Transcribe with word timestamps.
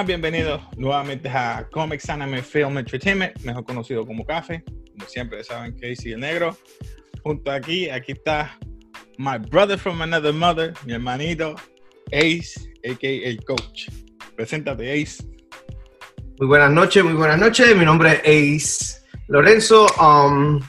Buenas, 0.00 0.22
bienvenidos 0.22 0.62
nuevamente 0.78 1.28
a 1.28 1.68
Comics 1.70 2.08
Anime 2.08 2.40
Film 2.40 2.78
Entertainment, 2.78 3.38
mejor 3.42 3.66
conocido 3.66 4.06
como 4.06 4.24
Café. 4.24 4.64
Como 4.64 5.06
siempre 5.06 5.44
saben, 5.44 5.74
Casey 5.74 6.12
el 6.12 6.20
Negro. 6.20 6.56
Junto 7.22 7.50
aquí, 7.50 7.90
aquí 7.90 8.12
está 8.12 8.58
my 9.18 9.36
brother 9.36 9.78
from 9.78 10.00
another 10.00 10.32
mother, 10.32 10.72
mi 10.86 10.94
hermanito 10.94 11.54
Ace, 12.12 12.72
a.k.a. 12.82 13.28
el 13.28 13.44
coach. 13.44 13.90
Preséntate, 14.36 14.90
Ace. 14.90 15.22
Muy 16.38 16.48
buenas 16.48 16.70
noches, 16.70 17.04
muy 17.04 17.12
buenas 17.12 17.38
noches. 17.38 17.76
Mi 17.76 17.84
nombre 17.84 18.22
es 18.24 18.64
Ace 18.64 19.02
Lorenzo. 19.28 19.86
Um, 20.00 20.62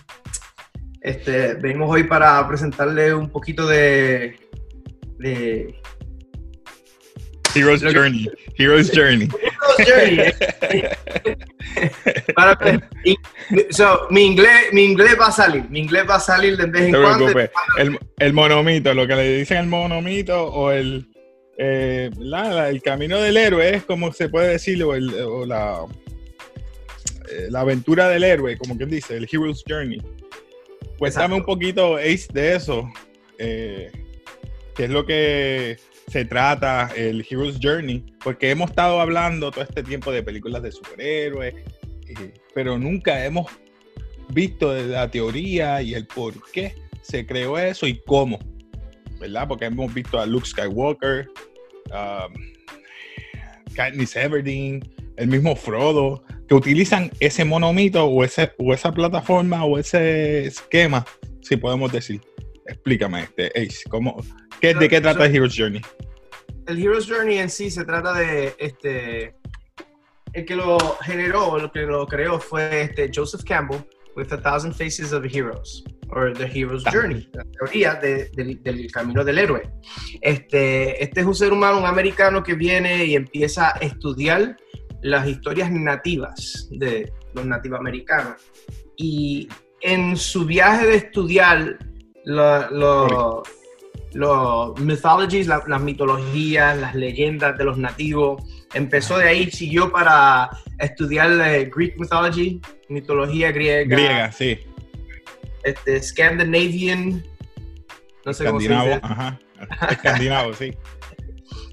este, 0.99 1.53
venimos 1.53 1.89
hoy 1.89 2.03
para 2.03 2.45
presentarle 2.49 3.13
un 3.13 3.29
poquito 3.29 3.65
de, 3.65 4.37
de 5.19 5.80
Hero's 7.55 7.81
Journey. 7.81 8.29
Hero's 8.57 8.91
Journey. 8.91 9.27
Hero's 9.27 9.87
Journey. 9.87 10.33
Para, 12.35 12.57
so, 13.69 14.07
mi, 14.09 14.25
inglés, 14.25 14.71
mi 14.71 14.83
inglés 14.83 15.17
va 15.19 15.27
a 15.27 15.31
salir. 15.31 15.69
Mi 15.69 15.79
inglés 15.79 16.05
va 16.09 16.15
a 16.15 16.19
salir 16.19 16.57
de 16.57 16.65
vez 16.65 16.83
en 16.83 17.01
cuando. 17.01 17.29
El, 17.77 17.99
el, 18.19 18.33
monomito, 18.33 18.93
lo 18.93 19.07
que 19.07 19.15
le 19.15 19.37
dicen 19.37 19.57
el 19.57 19.67
monomito 19.67 20.45
o 20.45 20.71
el, 20.71 21.07
eh, 21.57 22.09
la, 22.17 22.69
el 22.69 22.81
camino 22.81 23.19
del 23.19 23.37
héroe 23.37 23.75
es 23.75 23.83
como 23.83 24.11
se 24.13 24.29
puede 24.29 24.49
decir, 24.49 24.83
o, 24.83 24.93
el, 24.95 25.13
o 25.13 25.45
la, 25.45 25.85
eh, 27.31 27.47
la 27.49 27.61
aventura 27.61 28.09
del 28.09 28.23
héroe, 28.23 28.57
como 28.57 28.77
quien 28.77 28.89
dice, 28.89 29.17
el 29.17 29.27
Hero's 29.31 29.63
Journey. 29.67 30.01
Pues 30.97 31.15
dame 31.15 31.35
un 31.35 31.45
poquito, 31.45 31.97
Ace, 31.97 32.27
de 32.31 32.55
eso. 32.55 32.87
Eh, 33.37 33.91
¿Qué 34.75 34.85
es 34.85 34.89
lo 34.89 35.05
que 35.05 35.77
se 36.11 36.25
trata 36.25 36.91
el 36.97 37.25
Hero's 37.27 37.57
Journey, 37.61 38.03
porque 38.21 38.49
hemos 38.49 38.71
estado 38.71 38.99
hablando 38.99 39.49
todo 39.49 39.63
este 39.63 39.81
tiempo 39.81 40.11
de 40.11 40.21
películas 40.21 40.61
de 40.61 40.73
superhéroes, 40.73 41.53
eh, 42.07 42.33
pero 42.53 42.77
nunca 42.77 43.25
hemos 43.25 43.47
visto 44.27 44.73
la 44.73 45.09
teoría 45.09 45.81
y 45.81 45.93
el 45.93 46.05
por 46.07 46.33
qué 46.51 46.75
se 47.01 47.25
creó 47.25 47.57
eso 47.57 47.87
y 47.87 48.01
cómo, 48.05 48.39
¿verdad? 49.21 49.47
Porque 49.47 49.65
hemos 49.65 49.93
visto 49.93 50.19
a 50.19 50.25
Luke 50.25 50.45
Skywalker, 50.45 51.29
um, 51.91 52.33
Katniss 53.73 54.17
Everdeen, 54.17 54.81
el 55.15 55.27
mismo 55.29 55.55
Frodo, 55.55 56.25
que 56.45 56.55
utilizan 56.55 57.09
ese 57.21 57.45
monomito 57.45 58.03
o, 58.03 58.25
ese, 58.25 58.51
o 58.57 58.73
esa 58.73 58.91
plataforma 58.91 59.63
o 59.63 59.77
ese 59.77 60.45
esquema, 60.45 61.05
si 61.39 61.55
podemos 61.55 61.89
decir. 61.89 62.19
Explícame, 62.65 63.23
este, 63.23 63.47
Ace, 63.55 63.83
¿cómo, 63.89 64.21
¿de 64.61 64.89
qué 64.89 65.01
trata 65.01 65.25
el 65.25 65.35
Hero's 65.35 65.55
Journey? 65.57 65.81
El 66.67 66.81
Hero's 66.81 67.09
Journey 67.09 67.39
en 67.39 67.49
sí 67.49 67.71
se 67.71 67.83
trata 67.83 68.13
de 68.13 68.55
este. 68.59 69.35
El 70.33 70.45
que 70.45 70.55
lo 70.55 70.77
generó, 71.01 71.57
el 71.57 71.71
que 71.71 71.81
lo 71.81 72.07
creó 72.07 72.39
fue 72.39 72.83
este 72.83 73.11
Joseph 73.13 73.43
Campbell 73.43 73.81
with 74.15 74.31
a 74.31 74.41
Thousand 74.41 74.73
Faces 74.73 75.11
of 75.11 75.25
Heroes, 75.25 75.83
or 76.09 76.33
The 76.33 76.45
Hero's 76.45 76.83
Journey, 76.85 77.29
la 77.33 77.43
teoría 77.43 77.95
del 77.95 78.91
camino 78.91 79.23
del 79.23 79.39
héroe. 79.39 79.69
Este, 80.21 81.03
este 81.03 81.21
es 81.21 81.25
un 81.25 81.35
ser 81.35 81.51
humano, 81.51 81.79
un 81.79 81.85
americano 81.85 82.43
que 82.43 82.53
viene 82.53 83.05
y 83.05 83.15
empieza 83.15 83.75
a 83.75 83.79
estudiar 83.79 84.55
las 85.01 85.27
historias 85.27 85.71
nativas 85.71 86.67
de 86.71 87.11
los 87.33 87.45
nativos 87.45 87.79
americanos. 87.79 88.35
Y 88.95 89.49
en 89.81 90.15
su 90.15 90.45
viaje 90.45 90.85
de 90.85 90.95
estudiar 90.95 91.79
los 92.23 93.47
los 94.13 94.79
mythologies, 94.79 95.47
las 95.47 95.81
mitologías, 95.81 96.77
las 96.77 96.95
leyendas 96.95 97.57
de 97.57 97.63
los 97.63 97.77
nativos. 97.77 98.43
Empezó 98.73 99.17
de 99.17 99.29
ahí, 99.29 99.51
siguió 99.51 99.91
para 99.91 100.49
estudiar 100.79 101.29
Greek 101.69 101.97
mythology, 101.99 102.61
mitología 102.89 103.51
griega. 103.51 103.95
Griega, 103.95 104.31
sí. 104.31 104.59
Este, 105.63 106.01
Scandinavian, 106.01 107.23
no 108.25 108.33
sé 108.33 108.45
cómo 108.45 108.59
se 108.59 108.69
dice. 108.69 108.99
Ajá. 109.01 109.39
Escandinavo, 109.89 110.53
sí. 110.53 110.73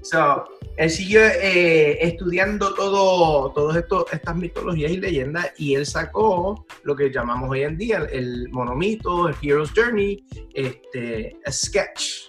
So, 0.01 0.43
él 0.77 0.89
siguió 0.89 1.21
eh, 1.23 1.99
estudiando 2.01 2.73
todo, 2.73 3.51
todas 3.51 3.77
estas 4.11 4.35
mitologías 4.35 4.91
y 4.91 4.97
leyendas 4.97 5.51
y 5.57 5.75
él 5.75 5.85
sacó 5.85 6.65
lo 6.83 6.95
que 6.95 7.11
llamamos 7.11 7.49
hoy 7.49 7.63
en 7.63 7.77
día 7.77 8.07
el 8.11 8.49
monomito, 8.49 9.27
el 9.27 9.35
Hero's 9.41 9.71
Journey, 9.75 10.23
este, 10.53 11.37
a 11.45 11.51
sketch, 11.51 12.28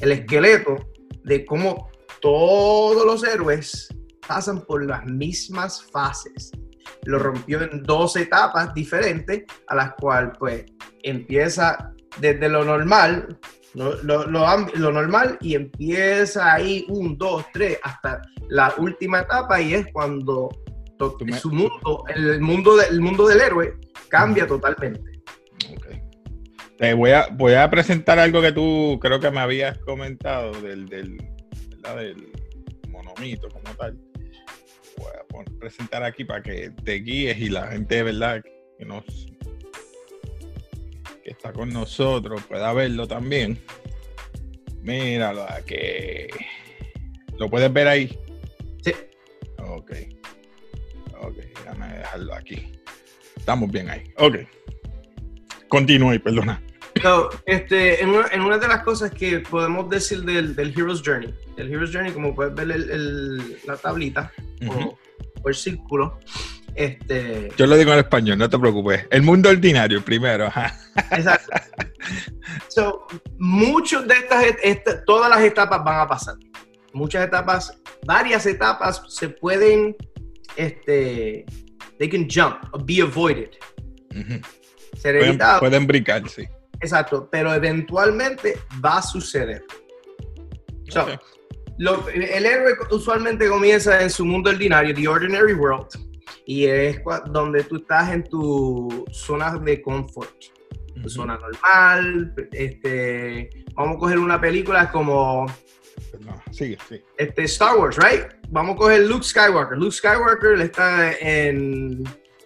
el 0.00 0.12
esqueleto 0.12 0.76
de 1.24 1.44
cómo 1.44 1.90
todos 2.20 3.04
los 3.04 3.24
héroes 3.24 3.88
pasan 4.26 4.62
por 4.62 4.84
las 4.84 5.04
mismas 5.06 5.84
fases. 5.90 6.50
Lo 7.04 7.18
rompió 7.18 7.62
en 7.62 7.82
dos 7.82 8.16
etapas 8.16 8.74
diferentes, 8.74 9.44
a 9.68 9.74
las 9.74 9.94
cuales 9.94 10.32
pues 10.38 10.64
empieza 11.02 11.92
desde 12.18 12.48
lo 12.48 12.64
normal, 12.64 13.38
lo, 13.74 14.02
lo, 14.02 14.26
lo, 14.26 14.92
normal 14.92 15.38
y 15.40 15.54
empieza 15.54 16.52
ahí 16.54 16.84
un, 16.88 17.16
dos, 17.16 17.44
tres, 17.52 17.78
hasta 17.82 18.20
la 18.48 18.74
última 18.78 19.20
etapa 19.20 19.60
y 19.60 19.74
es 19.74 19.86
cuando 19.92 20.48
su 21.40 21.50
mundo, 21.50 22.04
el 22.14 22.40
mundo, 22.40 22.76
del 22.76 23.00
mundo 23.00 23.26
del 23.26 23.40
héroe 23.40 23.78
cambia 24.08 24.46
totalmente. 24.46 25.09
Te 26.80 26.94
voy 26.94 27.10
a, 27.10 27.26
voy 27.26 27.52
a 27.52 27.68
presentar 27.68 28.18
algo 28.18 28.40
que 28.40 28.52
tú 28.52 28.98
creo 29.02 29.20
que 29.20 29.30
me 29.30 29.40
habías 29.40 29.76
comentado 29.80 30.50
del, 30.62 30.88
del, 30.88 31.18
del 31.18 32.32
monomito 32.88 33.50
como 33.50 33.76
tal. 33.76 33.98
Voy 34.96 35.44
a 35.44 35.58
presentar 35.58 36.02
aquí 36.02 36.24
para 36.24 36.42
que 36.42 36.70
te 36.82 36.94
guíes 36.94 37.36
y 37.36 37.50
la 37.50 37.66
gente, 37.66 38.02
¿verdad? 38.02 38.42
Que 38.78 38.86
nos 38.86 39.04
que 41.22 41.32
está 41.32 41.52
con 41.52 41.68
nosotros 41.68 42.42
pueda 42.44 42.72
verlo 42.72 43.06
también. 43.06 43.58
Míralo 44.80 45.44
aquí. 45.50 46.28
¿Lo 47.38 47.50
puedes 47.50 47.70
ver 47.70 47.88
ahí? 47.88 48.18
Sí. 48.82 48.94
Ok. 49.58 49.92
Ok, 51.20 51.36
déjame 51.36 51.98
dejarlo 51.98 52.34
aquí. 52.34 52.72
Estamos 53.36 53.70
bien 53.70 53.90
ahí. 53.90 54.02
Ok. 54.16 54.38
Continúe, 55.68 56.18
perdona. 56.20 56.62
Este, 57.46 58.02
en, 58.02 58.10
una, 58.10 58.58
de 58.58 58.68
las 58.68 58.82
cosas 58.82 59.10
que 59.10 59.40
podemos 59.40 59.88
decir 59.88 60.22
del, 60.22 60.56
Hero's 60.76 61.02
Journey, 61.04 61.34
el 61.56 61.72
Hero's 61.72 61.92
Journey, 61.92 62.12
como 62.12 62.34
puedes 62.34 62.54
ver 62.54 62.70
el, 62.70 63.58
la 63.66 63.76
tablita 63.76 64.32
o, 64.68 64.98
el 65.48 65.54
círculo, 65.54 66.18
este... 66.74 67.50
Yo 67.56 67.66
lo 67.66 67.76
digo 67.76 67.92
en 67.92 67.98
español, 67.98 68.38
no 68.38 68.48
te 68.48 68.58
preocupes. 68.58 69.06
El 69.10 69.22
mundo 69.22 69.48
ordinario 69.48 70.04
primero. 70.04 70.46
Exacto. 71.10 71.52
so, 72.68 73.06
muchos 73.38 74.06
de 74.06 74.14
estas, 74.14 75.04
todas 75.04 75.30
las 75.30 75.40
etapas 75.40 75.82
van 75.84 76.00
a 76.00 76.06
pasar. 76.06 76.34
Muchas 76.92 77.26
etapas, 77.26 77.80
varias 78.04 78.46
etapas 78.46 79.02
se 79.08 79.28
pueden, 79.28 79.96
este, 80.56 81.46
they 81.98 82.08
can 82.08 82.28
jump, 82.28 82.58
be 82.84 83.00
avoided. 83.00 83.50
pueden, 85.02 85.38
pueden 85.60 85.86
brincar, 85.86 86.28
sí. 86.28 86.46
Exacto, 86.80 87.28
pero 87.30 87.52
eventualmente 87.52 88.58
va 88.84 88.98
a 88.98 89.02
suceder. 89.02 89.64
So, 90.88 91.06
el 92.12 92.46
héroe 92.46 92.74
usualmente 92.90 93.48
comienza 93.48 94.02
en 94.02 94.10
su 94.10 94.24
mundo 94.24 94.50
ordinario, 94.50 94.94
the 94.94 95.06
ordinary 95.06 95.54
world, 95.54 95.88
y 96.46 96.66
es 96.66 97.00
donde 97.26 97.64
tú 97.64 97.76
estás 97.76 98.12
en 98.12 98.24
tu 98.24 99.04
zona 99.12 99.56
de 99.58 99.80
confort, 99.80 100.34
tu 101.02 101.08
zona 101.08 101.38
normal. 101.38 102.34
Este, 102.52 103.50
vamos 103.74 103.96
a 103.96 103.98
coger 104.00 104.18
una 104.18 104.40
película 104.40 104.90
como 104.90 105.46
sigue, 106.50 106.76
sí. 106.88 107.02
Este, 107.16 107.44
Star 107.44 107.76
Wars, 107.76 107.96
right? 107.96 108.24
Vamos 108.48 108.74
a 108.74 108.78
coger 108.78 109.06
Luke 109.06 109.24
Skywalker. 109.24 109.78
Luke 109.78 109.94
Skywalker 109.94 110.60
está 110.60 111.12
en 111.12 112.02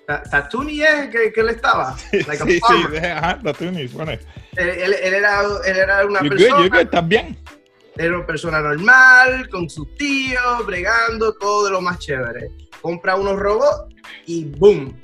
Tatooine, 0.06 0.82
¿eh? 0.82 1.10
¿Qué, 1.10 1.40
él 1.40 1.48
estaba? 1.48 1.96
Sí, 2.10 2.22
sí, 2.22 2.60
sí, 2.60 2.96
ajá, 2.98 3.38
Tatooine, 3.42 3.88
bueno. 3.92 4.12
Él, 4.12 4.68
él, 4.68 4.94
él, 5.02 5.14
era, 5.14 5.42
él 5.64 5.76
era 5.76 6.06
una 6.06 6.20
persona... 6.20 6.56
Good, 6.56 6.70
good, 6.70 6.80
¿estás 6.80 7.08
bien? 7.08 7.38
Era 7.96 8.16
una 8.16 8.26
persona 8.26 8.60
normal, 8.60 9.48
con 9.48 9.70
su 9.70 9.86
tío, 9.94 10.40
bregando, 10.66 11.34
todo 11.34 11.66
de 11.66 11.70
lo 11.70 11.80
más 11.80 11.98
chévere 11.98 12.50
compra 12.84 13.16
unos 13.16 13.38
robots 13.38 13.94
y 14.26 14.44
¡boom! 14.44 14.94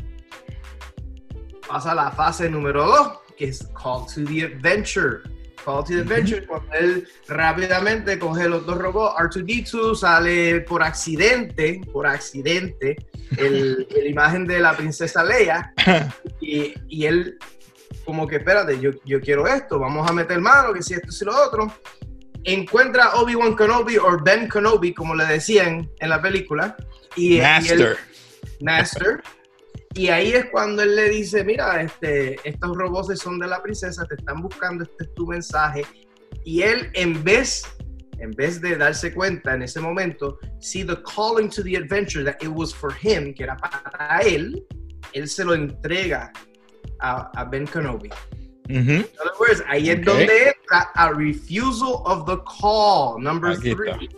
Pasa 1.67 1.93
a 1.93 1.95
la 1.95 2.11
fase 2.11 2.51
número 2.51 2.85
2, 2.85 3.13
que 3.39 3.47
es 3.47 3.67
Call 3.69 4.05
to 4.05 4.23
the 4.31 4.45
Adventure. 4.45 5.23
Call 5.65 5.85
to 5.85 5.93
the 5.93 6.01
Adventure, 6.01 6.47
cuando 6.47 6.73
él 6.75 7.09
rápidamente 7.29 8.19
coge 8.19 8.49
los 8.49 8.65
dos 8.67 8.79
robots, 8.79 9.17
R2D2 9.19 9.95
sale 9.97 10.61
por 10.63 10.83
accidente, 10.83 11.81
por 11.93 12.07
accidente, 12.07 12.97
el, 13.37 13.87
la 13.95 14.09
imagen 14.09 14.47
de 14.47 14.61
la 14.61 14.77
princesa 14.77 15.23
Leia, 15.25 15.73
y, 16.41 16.75
y, 16.89 17.07
él 17.07 17.39
como 18.05 18.27
que, 18.27 18.37
espérate, 18.37 18.81
yo, 18.81 18.91
yo 19.05 19.21
quiero 19.21 19.47
esto, 19.47 19.79
vamos 19.79 20.09
a 20.09 20.13
meter 20.13 20.41
mano, 20.41 20.73
que 20.73 20.83
si 20.83 20.95
esto, 20.95 21.11
si 21.13 21.25
lo 21.25 21.33
otro, 21.37 21.73
encuentra 22.45 23.15
Obi-Wan 23.15 23.55
Kenobi 23.55 23.99
o 23.99 24.19
Ben 24.23 24.49
Kenobi, 24.49 24.95
como 24.95 25.15
le 25.15 25.27
decían 25.27 25.91
en 25.99 26.09
la 26.09 26.21
película. 26.21 26.77
Y, 27.17 27.37
y 27.37 27.41
él- 27.41 27.97
Master. 28.61 29.23
Y 29.95 30.09
ahí 30.09 30.33
es 30.33 30.47
cuando 30.51 30.83
él 30.83 30.95
le 30.95 31.09
dice, 31.09 31.43
mira, 31.45 31.83
este, 31.83 32.37
estos 32.49 32.77
robots 32.77 33.19
son 33.19 33.39
de 33.41 33.49
la 33.49 33.61
princesa, 33.61 34.05
te 34.07 34.15
están 34.15 34.41
buscando, 34.41 34.85
este 34.85 35.05
es 35.05 35.15
tu 35.15 35.27
mensaje. 35.27 35.83
Y 36.45 36.63
él, 36.63 36.91
en 36.95 37.23
vez, 37.25 37.65
en 38.19 38.31
vez 38.31 38.61
de 38.61 38.77
darse 38.77 39.13
cuenta 39.13 39.53
en 39.55 39.63
ese 39.63 39.81
momento, 39.81 40.39
see 40.61 40.85
the 40.85 40.97
calling 41.03 41.51
to 41.51 41.63
the 41.65 41.77
adventure 41.77 42.23
that 42.25 42.37
it 42.41 42.49
was 42.49 42.73
for 42.73 42.93
him, 43.03 43.35
que 43.35 43.43
era 43.43 43.57
para 43.57 44.21
él, 44.21 44.65
él 45.13 45.29
se 45.29 45.45
lo 45.45 45.55
entrega 45.55 46.33
a, 47.01 47.29
a 47.35 47.45
Ben 47.45 47.67
Kenobi. 47.67 48.11
Ujú. 48.69 48.77
In 48.93 49.05
other 49.21 49.33
words, 49.41 49.65
ahí 49.67 49.91
Ok. 49.91 49.99
es 49.99 50.05
donde 50.07 50.49
entra 50.51 50.89
a 50.95 51.11
refusal 51.13 51.95
of 52.05 52.27
the 52.27 52.39
call, 52.61 53.21
number 53.21 53.51
Aquí 53.51 53.75
three 53.75 54.09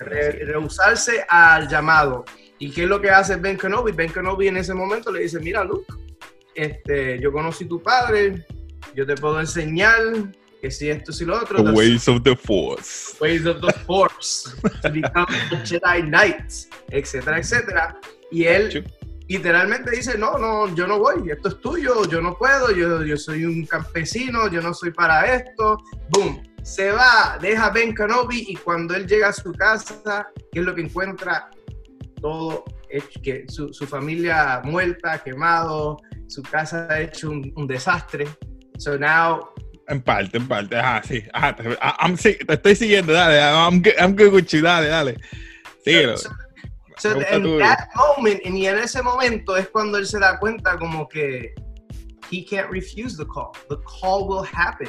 re- 0.00 0.44
rehusarse 0.44 1.24
al 1.28 1.68
llamado. 1.68 2.24
¿Y 2.60 2.70
qué 2.70 2.82
es 2.82 2.88
lo 2.88 3.00
que 3.00 3.10
hace 3.10 3.36
Ben 3.36 3.56
Kenobi? 3.56 3.92
Ben 3.92 4.12
Kenobi 4.12 4.48
en 4.48 4.58
ese 4.58 4.74
momento 4.74 5.10
le 5.10 5.22
dice, 5.22 5.40
mira 5.40 5.64
Luke, 5.64 5.92
este, 6.54 7.18
yo 7.18 7.32
conocí 7.32 7.64
tu 7.64 7.82
padre, 7.82 8.46
yo 8.94 9.06
te 9.06 9.14
puedo 9.14 9.40
enseñar 9.40 9.98
que 10.60 10.70
si 10.70 10.90
esto, 10.90 11.10
si 11.10 11.24
lo 11.24 11.40
otro, 11.40 11.56
The 11.56 11.70
the 11.70 11.76
ways 11.76 12.06
of 12.06 12.22
the 12.22 12.36
force. 12.36 13.16
ways 13.18 13.46
of 13.46 13.62
the 13.62 13.72
force, 13.86 14.54
to 14.82 14.90
become 14.90 15.26
a 15.52 15.56
Jedi 15.64 16.02
Knight, 16.02 16.52
etcétera, 16.90 17.38
etcétera. 17.38 17.98
Y 18.30 18.44
él 18.44 18.84
literalmente 19.26 19.90
dice, 19.92 20.18
no, 20.18 20.36
no, 20.36 20.74
yo 20.74 20.86
no 20.86 20.98
voy, 20.98 21.30
esto 21.30 21.48
es 21.48 21.60
tuyo, 21.62 22.04
yo 22.10 22.20
no 22.20 22.36
puedo, 22.36 22.72
yo, 22.72 23.02
yo 23.02 23.16
soy 23.16 23.46
un 23.46 23.64
campesino, 23.64 24.50
yo 24.50 24.60
no 24.60 24.74
soy 24.74 24.90
para 24.90 25.34
esto. 25.34 25.78
Boom, 26.10 26.42
se 26.62 26.90
va, 26.90 27.38
deja 27.40 27.66
a 27.66 27.70
Ben 27.70 27.94
Kenobi 27.94 28.44
y 28.48 28.56
cuando 28.56 28.94
él 28.94 29.06
llega 29.06 29.28
a 29.28 29.32
su 29.32 29.52
casa, 29.52 30.28
¿qué 30.52 30.58
es 30.60 30.64
lo 30.66 30.74
que 30.74 30.82
encuentra? 30.82 31.48
Todo 32.20 32.64
hecho, 32.90 33.20
que 33.22 33.44
su, 33.48 33.72
su 33.72 33.86
familia 33.86 34.60
muerta, 34.64 35.18
quemado, 35.22 35.98
su 36.28 36.42
casa 36.42 37.00
hecho 37.00 37.30
un, 37.30 37.52
un 37.56 37.66
desastre. 37.66 38.26
So 38.78 38.98
now, 38.98 39.48
En 39.88 40.00
parte, 40.02 40.36
en 40.36 40.46
parte. 40.46 40.76
Ajá, 40.76 41.02
sí. 41.02 41.22
Ajá, 41.32 41.56
te, 41.56 41.76
ah, 41.80 41.96
I'm- 42.06 42.16
sí, 42.16 42.34
te 42.46 42.54
estoy 42.54 42.76
siguiendo. 42.76 43.12
Dale. 43.12 43.38
I'm, 43.40 43.82
good- 43.82 43.94
I'm 43.98 44.14
good 44.16 44.32
with 44.32 44.46
you. 44.52 44.62
Dale, 44.62 44.86
dale. 44.88 45.16
Síguelo. 45.84 46.16
so, 46.16 46.28
so 46.98 47.14
tu- 47.40 47.58
that 47.58 47.88
moment, 47.96 48.40
y 48.44 48.66
en 48.66 48.78
ese 48.78 49.02
momento 49.02 49.56
es 49.56 49.68
cuando 49.68 49.98
él 49.98 50.06
se 50.06 50.18
da 50.18 50.38
cuenta 50.38 50.78
como 50.78 51.08
que 51.08 51.54
he 52.30 52.44
can't 52.44 52.70
refuse 52.70 53.16
the 53.16 53.24
call. 53.26 53.50
The 53.68 53.76
call 53.84 54.28
will 54.28 54.44
happen. 54.44 54.88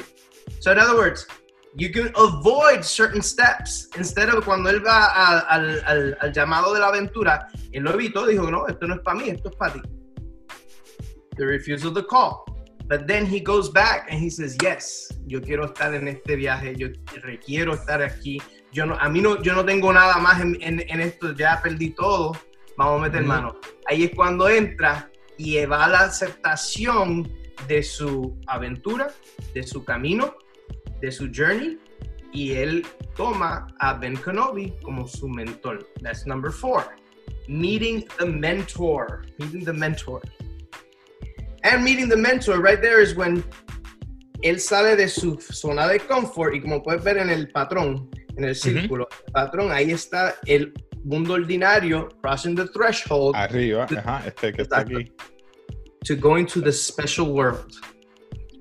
So 0.60 0.70
in 0.72 0.78
other 0.78 0.94
words, 0.94 1.26
you 1.76 1.90
can 1.90 2.12
avoid 2.16 2.82
certain 2.82 3.22
steps. 3.22 3.88
Instead 3.96 4.28
of 4.28 4.44
cuando 4.44 4.68
él 4.70 4.84
va 4.84 5.06
a- 5.06 5.38
al, 5.40 5.82
al- 5.86 6.16
al 6.20 6.32
llamado 6.32 6.74
de 6.74 6.80
la 6.80 6.88
aventura, 6.88 7.48
él 7.72 7.82
lo 7.84 7.92
evitó, 7.94 8.26
dijo, 8.26 8.50
no, 8.50 8.66
esto 8.66 8.86
no 8.86 8.94
es 8.94 9.00
para 9.00 9.18
mí, 9.18 9.30
esto 9.30 9.48
es 9.50 9.56
para 9.56 9.72
ti. 9.74 9.80
The 11.36 11.46
refusal 11.46 11.92
the 11.94 12.04
call. 12.04 12.44
But 12.88 13.06
then 13.06 13.24
he 13.24 13.40
goes 13.40 13.70
back 13.72 14.08
and 14.10 14.20
he 14.20 14.28
says, 14.28 14.56
yes, 14.60 15.08
yo 15.26 15.40
quiero 15.40 15.64
estar 15.66 15.94
en 15.94 16.08
este 16.08 16.36
viaje, 16.36 16.74
yo 16.76 16.88
requiero 17.22 17.72
estar 17.74 18.02
aquí. 18.02 18.40
Yo 18.72 18.84
no, 18.84 18.96
a 18.98 19.08
mí 19.08 19.20
no, 19.20 19.40
yo 19.40 19.54
no 19.54 19.64
tengo 19.64 19.92
nada 19.92 20.18
más 20.18 20.40
en, 20.42 20.58
en- 20.60 20.84
en 20.86 21.00
esto, 21.00 21.32
ya 21.32 21.60
perdí 21.62 21.90
todo, 21.90 22.32
vamos 22.76 23.00
a 23.00 23.02
meter 23.04 23.20
Ujú. 23.22 23.28
mano. 23.28 23.56
Ahí 23.86 24.04
es 24.04 24.10
cuando 24.14 24.48
entra 24.48 25.10
y 25.38 25.64
va 25.64 25.84
a 25.84 25.88
la 25.88 26.00
aceptación 26.00 27.32
de 27.66 27.82
su 27.82 28.38
aventura, 28.46 29.08
de 29.54 29.62
su 29.62 29.84
camino, 29.84 30.34
de 31.02 31.10
su 31.12 31.28
journey, 31.30 31.78
y 32.32 32.52
él 32.52 32.86
toma 33.14 33.66
a 33.80 33.94
Ben 33.94 34.16
Kenobi 34.16 34.72
como 34.82 35.06
su 35.06 35.28
mentor. 35.28 35.86
That's 36.00 36.26
number 36.26 36.50
four. 36.50 36.96
Meeting 37.48 38.04
the 38.18 38.26
mentor. 38.26 39.26
Meeting 39.38 39.64
the 39.64 39.72
mentor. 39.72 40.22
And 41.64 41.84
meeting 41.84 42.08
the 42.08 42.16
mentor, 42.16 42.60
right 42.60 42.80
there 42.80 43.02
is 43.02 43.14
when 43.14 43.44
él 44.42 44.58
sale 44.58 44.96
de 44.96 45.08
su 45.08 45.38
zona 45.40 45.86
de 45.86 46.00
confort 46.00 46.54
y 46.54 46.60
como 46.60 46.82
puedes 46.82 47.04
ver 47.04 47.18
en 47.18 47.30
el 47.30 47.48
patrón, 47.48 48.08
en 48.36 48.44
el 48.44 48.54
círculo, 48.54 49.08
el 49.26 49.32
patrón, 49.32 49.70
ahí 49.70 49.92
está 49.92 50.34
el 50.46 50.72
mundo 51.04 51.34
ordinario, 51.34 52.08
crossing 52.22 52.56
the 52.56 52.66
threshold 52.68 53.36
Arriba. 53.36 53.86
Ajá, 53.96 54.22
este 54.26 54.52
que 54.52 54.62
está 54.62 54.80
aquí. 54.80 55.12
to 56.04 56.16
go 56.16 56.36
into 56.36 56.60
the 56.60 56.72
special 56.72 57.32
world. 57.32 57.72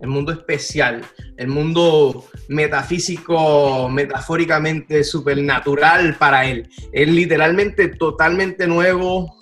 El 0.02 0.08
mundo 0.08 0.32
especial, 0.32 1.02
el 1.38 1.48
mundo 1.48 2.26
metafísico, 2.48 3.88
metafóricamente 3.90 5.04
supernatural 5.04 6.16
para 6.18 6.46
él. 6.46 6.68
Es 6.92 7.08
literalmente 7.08 7.90
totalmente 7.90 8.68
nuevo, 8.68 9.38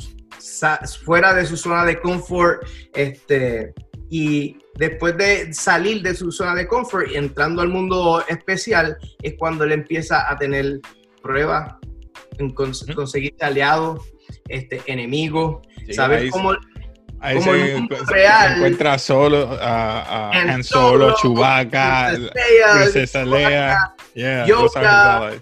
fuera 1.06 1.33
de 1.33 1.45
su 1.45 1.56
zona 1.56 1.85
de 1.85 2.00
confort, 2.00 2.63
este, 2.94 3.73
y 4.09 4.57
después 4.75 5.15
de 5.17 5.53
salir 5.53 6.01
de 6.01 6.13
su 6.13 6.31
zona 6.31 6.56
de 6.56 6.67
confort 6.67 7.09
y 7.12 7.15
entrando 7.15 7.62
al 7.62 7.69
mundo 7.69 8.23
especial, 8.27 8.97
es 9.21 9.35
cuando 9.38 9.63
él 9.63 9.71
empieza 9.71 10.29
a 10.29 10.38
tener 10.38 10.79
pruebas, 11.21 11.75
conseguir 12.95 13.35
aliados, 13.39 14.01
este, 14.47 14.81
enemigos, 14.88 15.62
Sí, 15.85 15.94
saber 15.94 16.29
cómo 16.29 16.53
Ahí 17.21 17.38
como 17.38 17.51
se, 17.54 17.71
el 17.71 17.77
mundo 17.77 17.98
se 18.06 18.13
real. 18.13 18.54
encuentra 18.56 18.98
solo 18.98 19.57
a, 19.62 20.30
a 20.30 20.31
Han 20.31 20.63
Solo, 20.63 21.16
Chewbacca, 21.21 22.12
Princesa 22.81 23.25
Leia. 23.25 23.94
Yeah, 24.13 24.45
Yoda. 24.45 25.33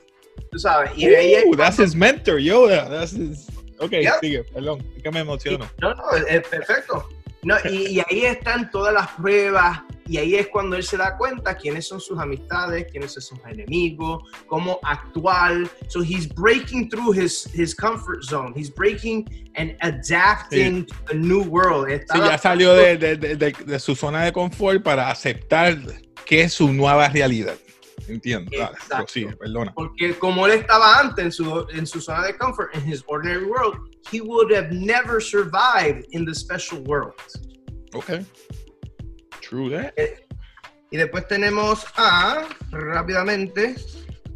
tú 0.51 0.59
sabes, 0.59 0.91
y 0.95 1.07
Ooh, 1.45 1.55
that's 1.55 1.77
his 1.79 1.95
mentor, 1.95 2.39
Yoda. 2.39 2.89
That's 2.89 3.11
his... 3.13 3.47
Ok, 3.79 3.91
Yeah. 3.91 4.17
sigue, 4.19 4.43
perdón, 4.43 4.83
es 4.95 5.03
que 5.03 5.11
me 5.11 5.19
emociono. 5.19 5.69
No, 5.81 5.93
no, 5.93 6.11
es, 6.11 6.25
es 6.29 6.47
perfecto. 6.47 7.07
No, 7.43 7.55
y, 7.69 7.97
y 7.97 7.99
ahí 8.09 8.25
están 8.25 8.69
todas 8.71 8.93
las 8.93 9.07
pruebas, 9.11 9.79
y 10.07 10.17
ahí 10.17 10.35
es 10.35 10.47
cuando 10.47 10.75
él 10.75 10.83
se 10.83 10.97
da 10.97 11.17
cuenta 11.17 11.55
quiénes 11.55 11.87
son 11.87 11.99
sus 11.99 12.17
amistades, 12.19 12.87
quiénes 12.91 13.13
son 13.13 13.23
sus 13.23 13.39
enemigos, 13.47 14.23
cómo 14.47 14.79
actuar. 14.83 15.67
So 15.87 16.01
he's 16.01 16.27
breaking 16.27 16.89
through 16.89 17.13
his, 17.13 17.45
his 17.53 17.75
comfort 17.75 18.23
zone. 18.23 18.53
He's 18.55 18.69
breaking 18.73 19.27
and 19.55 19.75
adapting 19.81 20.85
to 20.85 20.95
a 21.11 21.13
new 21.15 21.41
world. 21.43 21.89
Está 21.89 22.15
Sí, 22.15 22.19
ya 22.21 22.37
salió 22.37 22.73
de, 22.73 22.97
de- 22.97 23.15
de- 23.17 23.51
de- 23.51 23.79
su 23.79 23.95
zona 23.95 24.23
de 24.25 24.31
confort 24.31 24.81
para 24.83 25.09
aceptar 25.09 25.77
que 26.25 26.41
es 26.41 26.53
su 26.53 26.71
nueva 26.73 27.07
realidad. 27.09 27.55
Entiendo. 28.07 28.49
Dale, 28.51 28.71
Exacto. 28.71 28.95
prosigue, 28.97 29.35
perdona. 29.35 29.73
Porque 29.73 30.13
como 30.17 30.45
él 30.45 30.53
estaba 30.53 30.99
antes 30.99 31.25
en 31.25 31.31
su, 31.31 31.67
en 31.73 31.85
su 31.85 31.99
zona 31.99 32.25
de 32.25 32.37
comfort, 32.37 32.73
in 32.75 32.89
his 32.89 33.03
ordinary 33.07 33.43
world, 33.45 33.75
he 34.11 34.21
would 34.21 34.49
have 34.53 34.71
never 34.71 35.19
survived 35.21 36.05
in 36.11 36.25
the 36.25 36.33
special 36.33 36.79
world. 36.85 37.13
Ok. 37.93 38.11
True 39.49 39.69
that. 39.69 39.93
Y 40.91 40.97
después 40.97 41.27
tenemos 41.27 41.85
a, 41.97 42.47
rápidamente, 42.71 43.75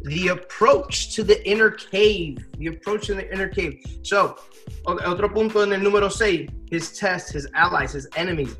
the 0.04 0.28
approach 0.28 1.14
to 1.14 1.22
the 1.24 1.40
inner 1.48 1.70
cave. 1.70 2.38
The 2.58 2.68
approach 2.68 3.06
to 3.06 3.14
the 3.14 3.30
inner 3.32 3.48
cave. 3.48 3.78
So, 4.02 4.36
otro 4.84 5.28
punto 5.28 5.62
en 5.62 5.72
el 5.72 5.80
número 5.80 6.10
6, 6.10 6.50
his 6.70 6.92
tests, 6.98 7.32
his 7.32 7.46
allies, 7.54 7.92
his 7.94 8.08
enemies. 8.16 8.56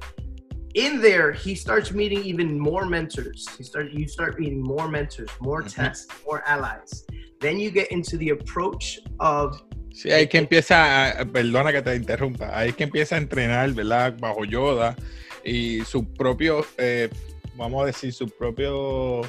In 0.75 1.03
there, 1.03 1.33
he 1.33 1.55
starts 1.55 1.93
meeting 1.93 2.23
even 2.25 2.59
more 2.59 2.87
mentors. 2.87 3.47
He 3.59 3.65
start, 3.65 3.91
you 3.93 4.09
start 4.09 4.39
meeting 4.41 4.63
more 4.63 4.89
mentors, 4.89 5.29
more 5.41 5.63
tests, 5.63 6.07
more 6.27 6.43
allies. 6.47 7.05
Then 7.41 7.59
you 7.59 7.71
get 7.71 7.91
into 7.93 8.17
the 8.17 8.31
approach 8.31 8.99
of 9.21 9.61
Sí, 9.95 10.11
ahí 10.11 10.27
que 10.27 10.39
empieza, 10.39 11.21
a- 11.21 11.25
perdona 11.27 11.71
que 11.71 11.83
te 11.83 11.95
interrumpa, 11.95 12.57
ahí 12.59 12.73
que 12.73 12.85
empieza 12.85 13.17
a 13.17 13.19
entrenar, 13.19 13.73
¿verdad? 13.75 14.17
Bajo 14.19 14.47
Yoda 14.47 14.97
y 15.45 15.81
su 15.83 16.05
propio, 16.13 16.65
eh, 16.79 17.09
vamos 17.57 17.83
a 17.83 17.87
decir, 17.87 18.13
su 18.13 18.27
propio 18.29 19.23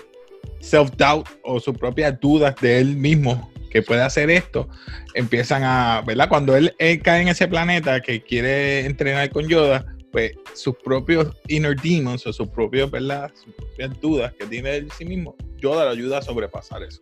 self-doubt 0.62 1.28
o 1.44 1.60
sus 1.60 1.78
propias 1.78 2.20
dudas 2.20 2.56
de 2.62 2.80
él 2.80 2.96
mismo 2.96 3.52
que 3.70 3.82
puede 3.82 4.02
hacer 4.02 4.30
esto, 4.30 4.70
empiezan 5.16 5.64
a, 5.64 6.04
¿verdad? 6.06 6.30
Cuando 6.30 6.56
él, 6.56 6.76
él 6.78 7.02
cae 7.02 7.22
en 7.24 7.28
ese 7.30 7.48
planeta 7.48 8.02
que 8.02 8.22
quiere 8.22 8.86
entrenar 8.86 9.32
con 9.32 9.48
Yoda, 9.48 9.84
pues 10.12 10.34
sus 10.54 10.76
propios 10.84 11.36
inner 11.48 11.76
demons 11.82 12.28
o 12.28 12.32
sus 12.34 12.48
propios, 12.50 12.92
¿verdad? 12.92 13.32
Sus 13.34 13.52
propias 13.56 14.00
dudas 14.00 14.34
que 14.38 14.46
tiene 14.46 14.82
de 14.82 14.88
sí 14.96 15.06
mismo, 15.06 15.36
Yoda 15.58 15.86
lo 15.86 15.90
ayuda 15.90 16.20
a 16.20 16.22
sobrepasar 16.22 16.84
eso. 16.84 17.02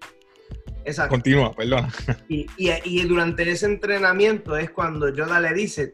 esa 0.85 1.09
Continúa, 1.09 1.53
perdona. 1.53 1.91
Y, 2.29 2.45
y- 2.57 2.71
y 2.85 3.03
durante 3.03 3.49
ese 3.51 3.65
entrenamiento 3.65 4.55
es 4.55 4.71
cuando 4.71 5.13
Yoda 5.13 5.41
le 5.41 5.53
dice, 5.53 5.91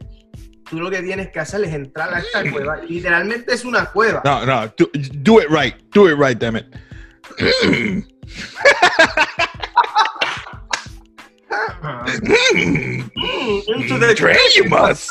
tú 0.70 0.80
lo 0.80 0.90
que 0.90 1.02
tienes 1.02 1.30
que 1.30 1.40
hacer 1.40 1.64
es 1.64 1.72
entrar 1.72 2.12
a 2.14 2.20
esta 2.20 2.48
cueva. 2.50 2.76
Literalmente 2.76 3.54
es 3.54 3.64
una 3.64 3.86
cueva. 3.86 4.22
No, 4.24 4.44
no, 4.46 4.66
do, 4.76 4.90
do 5.22 5.40
it 5.40 5.48
right. 5.50 5.74
Do 5.92 6.08
it 6.08 6.16
right, 6.18 6.38
damn 6.38 6.56
it. 6.56 6.66
Into 13.68 13.98
the 13.98 14.14
Train 14.16 14.38
you 14.54 14.64
must. 14.64 15.10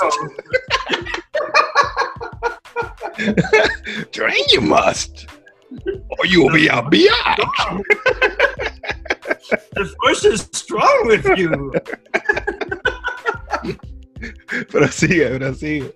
Train 4.11 4.43
you 4.49 4.61
must. 4.61 5.27
Or 6.19 6.25
you 6.25 6.43
will 6.43 6.53
be 6.53 6.67
a 6.67 6.81
biatch. 6.81 7.83
the 9.73 9.95
force 10.01 10.25
is 10.25 10.49
strong 10.53 11.07
with 11.07 11.25
you. 11.37 11.73
Prosigue, 14.65 15.39
prosigue. 15.39 15.93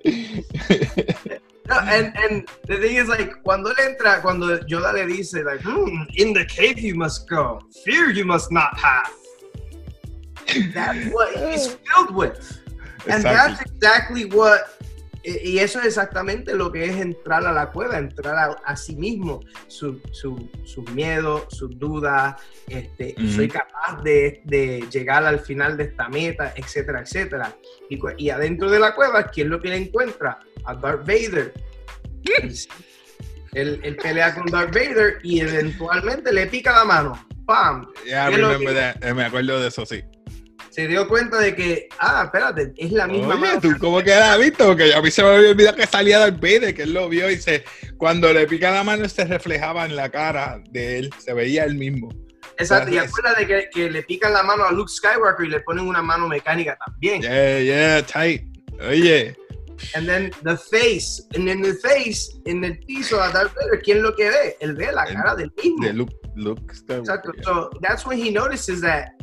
No, 1.69 1.79
and, 1.79 2.11
and 2.17 2.49
the 2.67 2.77
thing 2.77 2.97
is, 2.97 3.07
like, 3.07 3.41
cuando 3.43 3.69
él 3.69 3.95
entra, 3.95 4.21
cuando 4.21 4.59
Yoda 4.67 4.93
le 4.93 5.07
dice, 5.07 5.35
like, 5.45 5.61
hmm, 5.61 6.03
in 6.15 6.33
the 6.33 6.43
cave 6.45 6.79
you 6.79 6.95
must 6.95 7.29
go, 7.29 7.61
fear 7.85 8.09
you 8.09 8.25
must 8.25 8.51
not 8.51 8.77
have. 8.77 9.09
That's 10.73 11.13
what 11.13 11.33
he's 11.37 11.73
filled 11.95 12.13
with. 12.13 12.59
And 13.05 13.15
Exactly. 13.15 13.31
that's 13.31 13.61
exactly 13.71 14.25
what. 14.25 14.80
Y 15.23 15.59
eso 15.59 15.79
es 15.79 15.85
exactamente 15.85 16.55
lo 16.55 16.71
que 16.71 16.85
es 16.85 16.95
entrar 16.97 17.45
a 17.45 17.51
la 17.51 17.71
cueva, 17.71 17.97
entrar 17.99 18.35
a, 18.35 18.45
a 18.65 18.75
sí 18.75 18.95
mismo, 18.95 19.39
su- 19.67 20.01
su- 20.11 20.49
sus 20.63 20.89
miedos, 20.91 21.43
sus 21.49 21.77
dudas, 21.77 22.35
este, 22.67 23.13
soy 23.35 23.47
capaz 23.47 24.01
de, 24.03 24.41
de 24.45 24.83
llegar 24.91 25.23
al 25.25 25.39
final 25.39 25.77
de 25.77 25.83
esta 25.83 26.09
meta, 26.09 26.53
etcétera, 26.55 27.01
etcétera. 27.01 27.55
Y, 27.89 27.99
y 28.17 28.29
adentro 28.31 28.71
de 28.71 28.79
la 28.79 28.95
cueva, 28.95 29.27
¿quién 29.27 29.47
es 29.47 29.51
lo 29.51 29.61
que 29.61 29.69
le 29.69 29.77
encuentra? 29.77 30.39
A 30.65 30.73
Darth 30.75 31.05
Vader. 31.05 31.53
Él, 33.53 33.81
él 33.83 33.95
pelea 33.97 34.33
con 34.33 34.45
Darth 34.45 34.73
Vader 34.73 35.19
y 35.23 35.41
eventualmente 35.41 36.31
le 36.31 36.47
pica 36.47 36.71
la 36.73 36.85
mano. 36.85 37.27
¡Pam! 37.45 37.85
Yeah, 38.05 38.27
I 38.27 38.29
¿Qué 38.29 38.35
es 38.35 38.41
lo 38.41 38.47
remember 38.53 38.73
que- 38.93 38.99
that. 38.99 39.09
Eh, 39.09 39.13
Me 39.13 39.25
acuerdo 39.25 39.59
de 39.59 39.67
eso, 39.67 39.85
sí. 39.85 40.03
Se 40.71 40.87
dio 40.87 41.07
cuenta 41.07 41.37
de 41.37 41.53
que, 41.53 41.89
ah, 41.99 42.23
espérate, 42.25 42.73
es 42.77 42.91
la 42.93 43.05
misma 43.05 43.33
Oye, 43.35 43.41
mano. 43.41 43.59
¿tú 43.61 43.73
cómo 43.79 44.01
quedas 44.01 44.39
visto? 44.39 44.65
Porque 44.67 44.93
a 44.93 45.01
mí 45.01 45.11
se 45.11 45.21
me 45.21 45.29
había 45.29 45.49
olvidado 45.51 45.75
que 45.75 45.85
salía 45.85 46.17
Darth 46.19 46.39
Vader, 46.39 46.73
que 46.73 46.83
él 46.83 46.93
lo 46.93 47.09
vio 47.09 47.29
y 47.29 47.35
se, 47.37 47.63
cuando 47.97 48.31
le 48.31 48.47
pica 48.47 48.71
la 48.71 48.83
mano 48.83 49.07
se 49.09 49.25
reflejaba 49.25 49.85
en 49.85 49.95
la 49.97 50.09
cara 50.09 50.61
de 50.71 50.99
él, 50.99 51.09
se 51.17 51.33
veía 51.33 51.65
él 51.65 51.75
mismo. 51.75 52.09
Exacto, 52.57 52.91
y 52.91 52.97
acuérdate 52.97 53.45
que, 53.47 53.69
que 53.73 53.89
le 53.89 54.03
pican 54.03 54.33
la 54.33 54.43
mano 54.43 54.63
a 54.63 54.71
Luke 54.71 54.91
Skywalker 54.91 55.45
y 55.45 55.49
le 55.49 55.59
ponen 55.61 55.87
una 55.87 56.01
mano 56.01 56.27
mecánica 56.27 56.77
también. 56.85 57.21
Yeah, 57.21 57.59
yeah, 57.59 58.05
tight. 58.05 58.43
Oye, 58.89 59.35
And 59.95 60.07
then 60.07 60.31
the 60.43 60.55
face, 60.57 61.21
and 61.33 61.49
in 61.49 61.61
the 61.63 61.73
face, 61.73 62.31
en 62.45 62.63
el 62.63 62.77
piso 62.85 63.19
a 63.19 63.29
Darth 63.31 63.53
Vader, 63.55 63.81
¿quién 63.81 64.03
lo 64.03 64.15
que 64.15 64.29
ve? 64.29 64.55
Él 64.59 64.75
ve 64.75 64.91
la 64.91 65.05
cara 65.05 65.33
del 65.35 65.51
mismo. 65.57 65.83
de 65.85 65.93
Luke, 65.93 66.15
Luke 66.35 66.73
Skywalker, 66.73 66.99
Exacto. 66.99 67.31
yeah. 67.35 67.43
So 67.43 67.69
that's 67.81 68.05
when 68.05 68.17
he 68.19 68.29
notices 68.31 68.79
that 68.81 69.13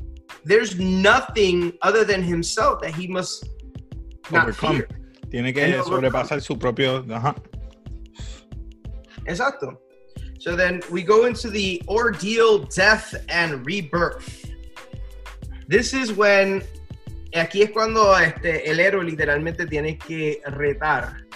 there's 0.44 0.78
nothing 0.78 1.72
other 1.82 2.04
than 2.04 2.22
himself 2.22 2.80
that 2.82 2.94
he 2.94 3.06
must 3.06 3.48
not 4.30 4.54
fear. 4.54 4.88
Tiene 5.30 5.52
que 5.52 5.82
sobrepasar 5.82 6.40
su 6.40 6.58
propio. 6.58 7.04
Ajá. 7.10 7.34
Exacto. 9.26 9.78
So 10.38 10.56
then 10.56 10.80
we 10.90 11.02
go 11.02 11.26
into 11.26 11.50
the 11.50 11.82
ordeal, 11.88 12.60
death, 12.74 13.14
and 13.28 13.66
rebirth. 13.66 14.46
This 15.66 15.92
is 15.92 16.12
when. 16.12 16.62
Aquí 17.34 17.62
es 17.62 17.70
cuando 17.70 18.16
este, 18.16 18.70
el 18.70 18.80
héroe 18.80 19.04
literalmente 19.04 19.66
tiene 19.66 19.98
que 19.98 20.40
retar. 20.46 21.26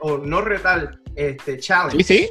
O 0.00 0.16
no 0.16 0.40
retar, 0.40 0.98
este, 1.14 1.58
challenge. 1.58 2.02
Sí, 2.04 2.30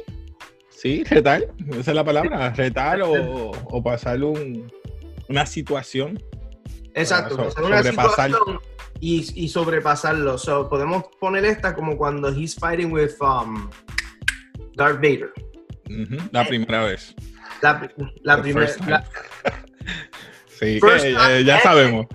Sí, 0.70 1.04
retar. 1.04 1.46
Esa 1.70 1.90
es 1.92 1.94
la 1.94 2.02
palabra. 2.02 2.50
Retar 2.50 3.00
o, 3.02 3.52
o 3.52 3.82
pasar 3.82 4.24
un, 4.24 4.72
una 5.28 5.46
situación. 5.46 6.22
Exacto. 6.94 7.36
so- 7.36 7.48
hacer 7.48 7.64
una 7.64 7.82
situación 7.82 8.60
y, 9.00 9.26
y 9.44 9.48
sobrepasarlo. 9.48 10.38
So, 10.38 10.68
podemos 10.68 11.04
poner 11.20 11.44
esta 11.44 11.74
como 11.74 11.96
cuando 11.96 12.28
he's 12.32 12.54
fighting 12.54 12.92
with 12.92 13.12
um, 13.20 13.70
Darth 14.76 14.96
Vader. 14.96 15.32
Ujú, 15.88 16.16
La 16.32 16.46
primera 16.46 16.84
vez. 16.84 17.14
La, 17.62 17.88
la 18.22 18.40
primera. 18.42 18.68
la- 18.86 19.04
Sí, 20.60 20.78
time 20.78 21.10
eh, 21.38 21.44
ya 21.44 21.54
and- 21.56 21.62
sabemos. 21.64 22.06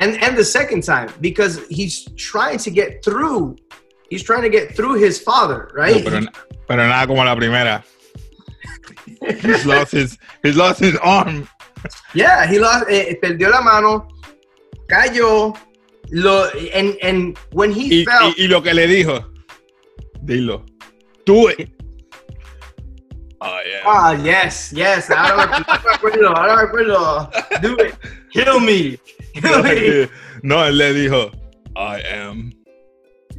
and 0.00 0.16
and 0.22 0.36
the 0.36 0.44
second 0.44 0.82
time 0.84 1.06
because 1.20 1.60
he's 1.70 2.04
trying 2.16 2.58
to 2.58 2.70
get 2.70 3.02
through 3.04 3.54
he's 4.10 4.22
trying 4.24 4.42
to 4.42 4.50
get 4.50 4.74
through 4.74 4.94
his 5.00 5.20
father 5.22 5.68
No, 5.72 5.80
right 5.82 6.04
pero, 6.04 6.20
pero 6.66 6.86
nada 6.88 7.06
como 7.06 7.24
la 7.24 7.36
primera. 7.36 7.84
He's 9.42 9.64
lost 9.64 9.92
his, 9.92 10.18
he's 10.42 10.56
lost 10.56 10.80
his 10.80 10.96
arm. 11.02 11.46
Yeah 12.14 12.46
he 12.46 12.58
lost 12.58 12.84
eh, 12.88 13.18
perdió 13.20 13.48
la 13.50 13.60
mano 13.60 14.08
cayó 14.88 15.52
lo 16.10 16.44
and 16.74 16.96
and 17.02 17.38
when 17.52 17.72
he 17.72 18.00
Y, 18.02 18.04
fell 18.04 18.30
y- 18.36 18.44
y 18.44 18.48
lo 18.48 18.62
que 18.62 18.74
le 18.74 18.86
dijo, 18.86 19.24
dilo, 20.22 20.64
do 21.24 21.48
it. 21.50 21.70
Oh, 23.44 23.58
yeah. 23.66 23.80
ah 23.84 24.12
yes 24.22 24.70
yes 24.72 25.10
ahora 25.10 25.46
me, 25.58 25.64
acuerdo 25.94 26.28
ahora 26.36 26.56
me 26.56 26.62
acuerdo 26.62 27.30
do 27.60 27.76
it 27.82 27.94
kill 28.30 28.60
me 28.60 28.98
kill 29.34 29.62
me 29.64 30.08
No, 30.44 30.64
él 30.64 30.76
le 30.78 30.92
dijo, 30.92 31.30
I 31.76 32.00
am. 32.14 32.52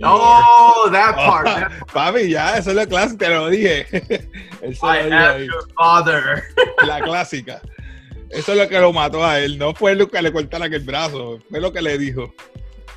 oh 0.04 0.90
that 0.92 1.16
part 1.16 1.46
that 1.46 1.72
Papi, 1.94 2.30
ya, 2.30 2.58
eso 2.58 2.72
es 2.72 2.76
la 2.76 2.86
clásica, 2.86 3.28
te 3.28 3.34
lo 3.34 3.50
dije. 3.50 3.86
Eso 4.62 4.88
I 4.88 5.10
lo 5.10 5.16
am 5.16 5.36
ahí, 5.42 5.46
your 5.48 5.68
father 5.78 6.44
la 6.88 7.02
clásica. 7.02 7.62
Eso 8.34 8.54
es 8.54 8.58
lo 8.58 8.68
que 8.68 8.80
lo 8.80 8.92
mató 8.92 9.24
a 9.24 9.40
él. 9.40 9.58
No 9.58 9.74
fue 9.74 9.96
lo 9.96 10.08
que 10.08 10.22
le 10.22 10.32
cortara 10.32 10.66
el 10.66 10.80
brazo, 10.84 11.40
fue 11.50 11.62
lo 11.62 11.72
que 11.72 11.82
le 11.82 11.98
dijo. 11.98 12.34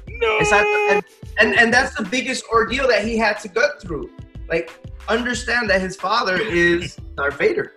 No. 0.08 0.38
Exacto. 0.40 0.66
And, 0.90 1.04
and 1.38 1.58
and 1.58 1.74
that's 1.74 1.94
the 1.94 2.04
biggest 2.04 2.44
ordeal 2.50 2.88
that 2.88 3.04
he 3.04 3.18
had 3.18 3.38
to 3.40 3.48
go 3.48 3.66
through. 3.80 4.10
Like 4.48 4.70
understand 5.08 5.68
that 5.70 5.80
his 5.80 5.96
father 5.96 6.40
is 6.40 6.96
Darth 7.16 7.38
Vader. 7.38 7.74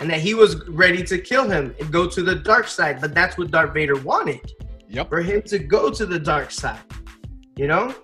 And 0.00 0.10
that 0.10 0.20
he 0.20 0.34
was 0.34 0.56
ready 0.68 1.04
to 1.04 1.18
kill 1.18 1.48
him 1.48 1.74
and 1.78 1.92
go 1.92 2.08
to 2.08 2.22
the 2.22 2.34
dark 2.34 2.66
side, 2.66 3.00
but 3.00 3.14
that's 3.14 3.38
what 3.38 3.52
Darth 3.52 3.72
Vader 3.72 3.96
wanted 4.00 4.40
for 5.08 5.20
him 5.22 5.42
to 5.42 5.58
go 5.58 5.90
to 5.90 6.04
the 6.04 6.18
dark 6.18 6.50
side. 6.50 6.82
You 7.56 7.68
know? 7.68 7.94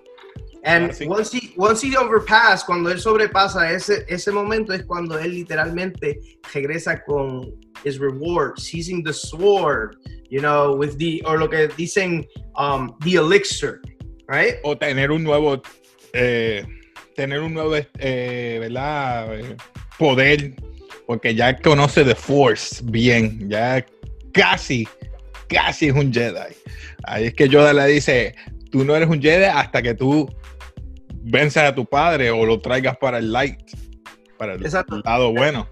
And 0.63 0.95
once 1.01 1.31
he 1.31 1.53
once 1.57 1.81
he 1.81 1.97
overpassed, 1.97 2.65
cuando 2.67 2.91
él 2.91 2.99
sobrepasa 3.01 3.71
ese 3.71 4.05
ese 4.07 4.31
momento 4.31 4.73
es 4.73 4.83
cuando 4.83 5.17
él 5.17 5.31
literalmente 5.31 6.39
regresa 6.53 7.03
con 7.03 7.51
his 7.83 7.99
reward, 7.99 8.59
seizing 8.59 9.03
the 9.03 9.13
sword, 9.13 9.97
you 10.29 10.41
know, 10.41 10.75
with 10.75 10.97
the 10.97 11.21
or 11.25 11.37
lo 11.37 11.47
que 11.47 11.67
dicen 11.69 12.25
um 12.55 12.95
the 13.03 13.15
elixir, 13.15 13.81
right? 14.27 14.55
o 14.63 14.75
tener 14.75 15.11
un 15.11 15.23
nuevo 15.23 15.61
eh, 16.13 16.63
tener 17.15 17.41
un 17.41 17.53
nuevo 17.53 17.75
eh, 17.75 18.57
¿verdad? 18.59 19.39
Eh, 19.39 19.55
poder 19.97 20.55
porque 21.05 21.35
ya 21.35 21.57
conoce 21.57 22.03
The 22.03 22.15
Force 22.15 22.81
bien 22.83 23.49
ya 23.49 23.85
casi 24.33 24.87
casi 25.47 25.87
es 25.89 25.93
un 25.93 26.11
Jedi 26.11 26.55
ahí 27.03 27.25
es 27.25 27.33
que 27.33 27.49
Yoda 27.49 27.73
le 27.73 27.85
dice 27.87 28.33
tú 28.71 28.83
no 28.83 28.95
eres 28.95 29.09
un 29.09 29.21
Jedi 29.21 29.45
hasta 29.45 29.81
que 29.81 29.93
tú 29.93 30.33
venzas 31.23 31.65
a 31.65 31.75
tu 31.75 31.85
padre 31.85 32.31
o 32.31 32.45
lo 32.45 32.59
traigas 32.61 32.97
para 32.97 33.17
el 33.17 33.31
light 33.31 33.59
para 34.37 34.53
el 34.53 34.63
Exacto. 34.63 35.01
lado 35.03 35.33
bueno 35.33 35.67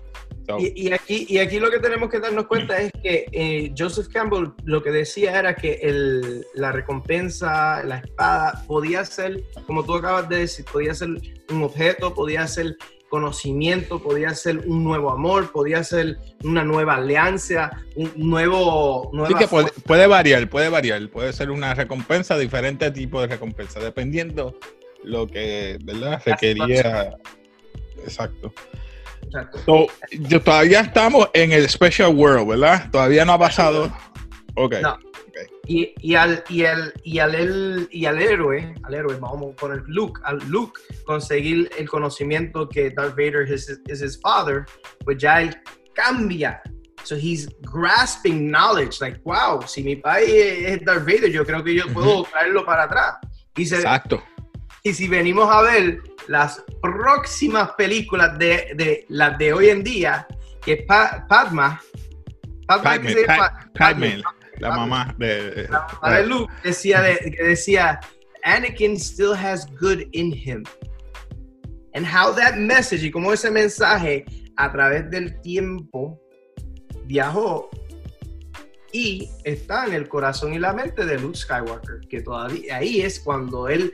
Y, 0.57 0.87
y 0.87 0.93
aquí, 0.93 1.25
y 1.29 1.37
aquí 1.37 1.59
lo 1.59 1.69
que 1.69 1.79
tenemos 1.79 2.09
que 2.09 2.19
darnos 2.19 2.47
cuenta 2.47 2.79
es 2.79 2.91
que 3.03 3.25
eh, 3.31 3.73
Joseph 3.77 4.07
Campbell 4.07 4.47
lo 4.63 4.81
que 4.81 4.91
decía 4.91 5.37
era 5.37 5.55
que 5.55 5.73
el- 5.83 6.45
la 6.55 6.71
recompensa, 6.71 7.83
la 7.83 7.97
espada, 7.97 8.63
podía 8.67 9.03
ser, 9.05 9.43
como 9.67 9.83
tú 9.83 9.95
acabas 9.95 10.29
de 10.29 10.37
decir, 10.37 10.65
podía 10.71 10.93
ser 10.93 11.09
un 11.49 11.63
objeto, 11.63 12.13
podía 12.13 12.47
ser 12.47 12.77
conocimiento, 13.09 14.01
podía 14.01 14.35
ser 14.35 14.59
un 14.67 14.83
nuevo 14.83 15.11
amor, 15.11 15.51
podía 15.51 15.83
ser 15.83 16.17
una 16.43 16.63
nueva 16.63 16.95
alianza, 16.95 17.71
un 17.95 18.11
nuevo... 18.15 19.09
sí 19.11 19.17
nueva 19.17 19.39
que 19.39 19.47
puede, 19.47 19.69
puede 19.85 20.05
variar 20.07 20.47
puede 20.49 20.69
variar. 20.69 21.09
Puede 21.09 21.33
ser 21.33 21.49
una 21.49 21.73
recompensa 21.73 22.37
diferente 22.37 22.89
tipo 22.91 23.19
de 23.21 23.27
recompensa 23.27 23.79
dependiendo 23.79 24.59
lo 25.03 25.25
que 25.27 25.79
verdad 25.83 26.21
requería. 26.25 27.17
exacto 28.03 28.53
Exacto. 29.23 29.59
So, 29.65 29.87
yo 30.11 30.41
todavía 30.41 30.81
estamos 30.81 31.29
en 31.33 31.51
el 31.51 31.69
Special 31.69 32.13
World, 32.15 32.47
¿verdad? 32.47 32.89
Todavía 32.91 33.25
no 33.25 33.33
ha 33.33 33.39
pasado. 33.39 33.91
Ok. 34.55 34.75
No. 34.81 34.97
Y, 35.67 35.93
y 36.01 36.15
al, 36.15 36.43
y, 36.49 36.65
al, 36.65 36.91
y, 37.03 37.19
al, 37.19 37.35
el- 37.35 37.87
y 37.91 38.05
al 38.05 38.19
héroe, 38.19 38.73
al 38.83 38.93
héroe, 38.95 39.15
vamos 39.19 39.53
a 39.53 39.55
poner 39.55 39.83
Luke, 39.85 40.19
al 40.23 40.39
Luke 40.49 40.81
conseguir 41.05 41.69
el 41.77 41.87
conocimiento 41.87 42.67
que 42.67 42.89
Darth 42.89 43.11
Vader 43.11 43.47
is, 43.51 43.69
is 43.87 44.01
his 44.01 44.19
father, 44.19 44.65
pues 45.05 45.19
ya 45.19 45.41
él 45.43 45.55
cambia. 45.93 46.59
So 47.03 47.15
he's 47.15 47.47
grasping 47.61 48.49
knowledge, 48.51 48.99
like, 48.99 49.21
wow, 49.23 49.61
si 49.67 49.83
mi 49.83 49.95
padre 49.95 50.73
es 50.73 50.83
Darth 50.83 51.05
Vader, 51.05 51.31
yo 51.31 51.45
creo 51.45 51.63
que 51.63 51.75
yo 51.75 51.87
puedo 51.93 52.23
traerlo 52.23 52.65
para 52.65 52.83
atrás. 52.83 53.13
Y, 53.55 53.65
se- 53.67 53.75
Exacto. 53.77 54.23
Y 54.83 54.93
si 54.93 55.07
venimos 55.07 55.49
a 55.53 55.61
ver 55.61 56.01
las 56.27 56.63
próximas 56.81 57.71
películas 57.77 58.37
de, 58.37 58.71
de 58.75 59.05
las 59.09 59.37
de 59.37 59.53
hoy 59.53 59.69
en 59.69 59.83
día, 59.83 60.27
que 60.61 60.77
Pa- 60.87 61.25
Padma, 61.27 61.81
Padma 62.67 62.83
Padme, 62.83 63.07
que 63.07 63.13
se 63.13 63.21
llama- 63.27 63.37
Pat- 63.37 63.77
Padme, 63.77 64.17
la 64.57 64.69
Padme. 64.69 64.79
mamá 64.81 65.15
de. 65.17 65.67
la 65.69 65.87
mamá 66.01 66.15
de 66.17 66.25
Luke 66.27 66.53
decía, 66.63 67.01
de- 67.01 67.17
que 67.37 67.43
decía, 67.43 67.99
Anakin 68.43 68.95
still 68.97 69.33
has 69.33 69.65
good 69.81 70.01
in 70.13 70.31
him. 70.33 70.63
And 71.93 72.05
how 72.05 72.33
that 72.35 72.55
message 72.55 73.03
y 73.03 73.11
cómo 73.11 73.33
ese 73.33 73.49
mensaje 73.51 74.23
a 74.57 74.71
través 74.71 75.09
del 75.09 75.41
tiempo 75.41 76.21
viajó 77.05 77.69
y 78.91 79.29
está 79.43 79.85
en 79.85 79.93
el 79.93 80.07
corazón 80.07 80.53
y 80.53 80.59
la 80.59 80.71
mente 80.73 81.05
de 81.05 81.17
Luke 81.19 81.37
Skywalker, 81.37 81.99
que 82.09 82.21
todavía 82.21 82.77
ahí 82.77 83.01
es 83.01 83.19
cuando 83.19 83.67
él 83.67 83.93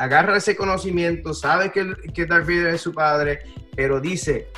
agarra 0.00 0.38
ese 0.38 0.56
conocimiento, 0.56 1.34
sabe 1.34 1.70
que, 1.70 1.94
que 2.14 2.24
Darth 2.24 2.48
es 2.48 2.80
su 2.80 2.92
padre, 2.92 3.40
pero 3.76 4.00
dice, 4.00 4.48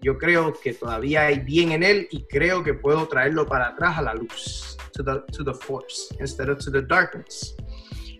yo 0.00 0.18
creo 0.18 0.52
que 0.52 0.74
todavía 0.74 1.26
hay 1.26 1.38
bien 1.40 1.72
en 1.72 1.82
él 1.84 2.08
y 2.10 2.24
creo 2.24 2.64
que 2.64 2.74
puedo 2.74 3.06
traerlo 3.06 3.46
para 3.46 3.68
atrás 3.68 3.98
a 3.98 4.02
la 4.02 4.14
luz, 4.14 4.76
to 4.92 5.04
the, 5.04 5.20
to 5.32 5.44
the 5.44 5.54
force, 5.54 6.14
instead 6.18 6.48
of 6.48 6.58
to 6.58 6.70
the 6.70 6.82
darkness. 6.82 7.54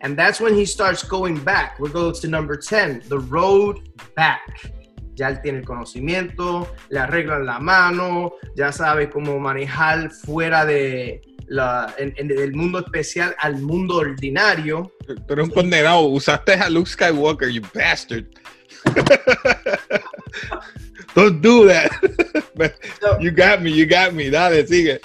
And 0.02 0.16
that's 0.16 0.40
when 0.40 0.54
he 0.54 0.64
starts 0.64 1.02
going 1.02 1.42
back. 1.42 1.80
We 1.80 1.90
go 1.90 2.12
to 2.12 2.28
number 2.28 2.56
10, 2.56 3.08
the 3.08 3.18
road 3.18 3.80
back. 4.14 4.72
Ya 5.18 5.28
él 5.28 5.40
tiene 5.42 5.58
el 5.58 5.64
conocimiento, 5.64 6.72
le 6.90 7.00
arreglan 7.00 7.44
la 7.44 7.58
mano, 7.58 8.34
ya 8.54 8.70
sabe 8.70 9.10
cómo 9.10 9.40
manejar 9.40 10.12
fuera 10.12 10.64
de 10.64 11.22
la, 11.48 11.92
en, 11.98 12.14
en, 12.16 12.28
del 12.28 12.54
mundo 12.54 12.78
especial 12.78 13.34
al 13.40 13.60
mundo 13.60 13.96
ordinario. 13.96 14.92
Tú 15.06 15.32
eres 15.32 15.46
un 15.46 15.50
condenado, 15.50 16.02
usaste 16.02 16.52
a 16.52 16.70
Luke 16.70 16.88
Skywalker, 16.88 17.52
you 17.52 17.62
bastard. 17.74 18.26
Don't 21.16 21.40
do 21.40 21.66
that. 21.66 21.90
so, 23.00 23.18
you 23.18 23.32
got 23.32 23.60
me, 23.60 23.72
you 23.72 23.86
got 23.86 24.14
me. 24.14 24.30
Dale, 24.30 24.64
sigue. 24.64 25.00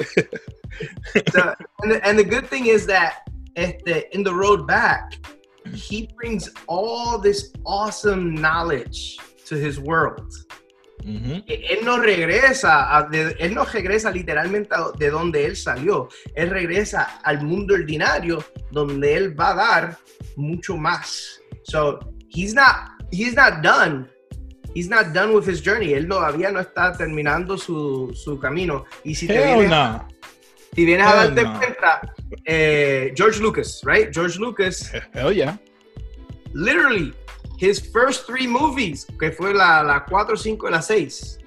so, 1.32 1.56
and, 1.82 1.92
the, 1.92 2.08
and 2.08 2.20
the 2.20 2.24
good 2.24 2.48
thing 2.50 2.68
is 2.68 2.86
that 2.86 3.24
este, 3.56 4.14
in 4.14 4.22
the 4.22 4.32
road 4.32 4.68
back, 4.68 5.16
he 5.74 6.08
brings 6.18 6.52
all 6.68 7.18
this 7.18 7.52
awesome 7.66 8.36
knowledge 8.36 9.18
to 9.50 9.56
his 9.56 9.78
world. 9.80 10.32
Uh 11.06 11.20
-huh. 11.20 11.44
Él 11.48 11.80
no 11.84 11.98
regresa, 11.98 12.96
a, 12.96 13.04
de, 13.10 13.36
él 13.40 13.54
no 13.54 13.66
regresa 13.66 14.10
literalmente 14.10 14.76
de 14.98 15.10
donde 15.10 15.46
él 15.46 15.56
salió. 15.56 16.08
Él 16.36 16.50
regresa 16.50 17.20
al 17.24 17.44
mundo 17.44 17.74
ordinario 17.74 18.44
donde 18.72 19.14
él 19.14 19.38
va 19.38 19.50
a 19.50 19.56
dar 19.56 19.98
mucho 20.38 20.78
más. 20.78 21.42
So 21.64 22.00
he's 22.30 22.54
not, 22.54 22.76
he's 23.12 23.36
not 23.36 23.62
done. 23.62 24.08
He's 24.74 24.90
not 24.90 25.14
done 25.14 25.34
with 25.34 25.48
his 25.48 25.62
journey. 25.62 25.94
Él 25.94 26.08
todavía 26.08 26.52
no 26.52 26.60
está 26.60 26.94
terminando 26.94 27.58
su, 27.58 28.12
su 28.16 28.40
camino. 28.40 28.86
Y 29.04 29.14
si 29.14 29.28
te 29.28 29.38
vienes, 29.38 29.70
no. 29.70 30.08
si 30.74 30.86
vienes 30.86 31.06
a 31.06 31.16
darte 31.16 31.44
no. 31.44 31.60
cuenta, 31.60 32.02
eh, 32.46 33.14
George 33.16 33.40
Lucas, 33.40 33.82
right? 33.84 34.12
George 34.12 34.40
Lucas. 34.40 34.92
Hell 35.14 35.32
yeah. 35.32 35.60
Literally, 36.54 37.14
his 37.64 37.80
first 37.80 38.26
three 38.26 38.48
movies, 38.48 39.08
que 39.20 39.32
fue 39.32 39.54
la, 39.54 39.84
la 39.84 40.06
4, 40.06 40.36
5 40.36 40.68
y 40.68 40.72
la 40.72 40.82
6. 40.82 41.40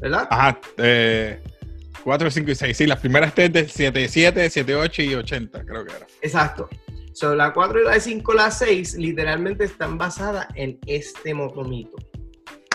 ¿Verdad? 0.00 0.28
Ajá. 0.30 0.60
Eh, 0.78 1.40
4, 2.02 2.30
5 2.30 2.50
y 2.50 2.54
6. 2.54 2.76
Sí, 2.76 2.86
las 2.86 3.00
primeras 3.00 3.34
tres 3.34 3.52
de 3.52 3.68
7, 3.68 4.08
7, 4.08 4.50
7, 4.50 4.74
8 4.74 5.02
y 5.02 5.14
80, 5.14 5.64
creo 5.64 5.84
que 5.84 5.92
era. 5.94 6.06
Exacto. 6.22 6.68
So, 7.12 7.34
la 7.34 7.52
4 7.52 7.82
y 7.82 7.84
la 7.84 8.00
5 8.00 8.34
la 8.34 8.50
6 8.50 8.94
literalmente 8.94 9.64
están 9.64 9.98
basadas 9.98 10.46
en 10.54 10.78
este 10.86 11.34
motomito. 11.34 11.96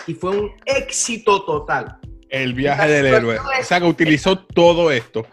Y 0.06 0.14
fue 0.14 0.30
un 0.30 0.52
éxito 0.64 1.44
total. 1.44 1.98
El 2.28 2.54
viaje 2.54 2.88
del 2.88 3.06
héroe. 3.06 3.38
O 3.38 3.64
sea, 3.64 3.80
que 3.80 3.86
utilizó 3.86 4.38
todo 4.38 4.90
esto. 4.90 5.26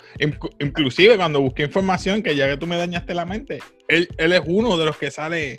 Inclusive 0.60 1.18
cuando 1.18 1.42
busqué 1.42 1.64
información, 1.64 2.24
que 2.24 2.36
ya 2.36 2.48
que 2.48 2.58
tú 2.58 2.66
me 2.66 2.78
dañaste 2.78 3.14
la 3.14 3.26
mente, 3.26 3.60
él, 3.88 4.10
él 4.18 4.34
es 4.34 4.42
uno 4.46 4.78
de 4.78 4.86
los 4.86 4.98
que 4.98 5.12
sale 5.12 5.58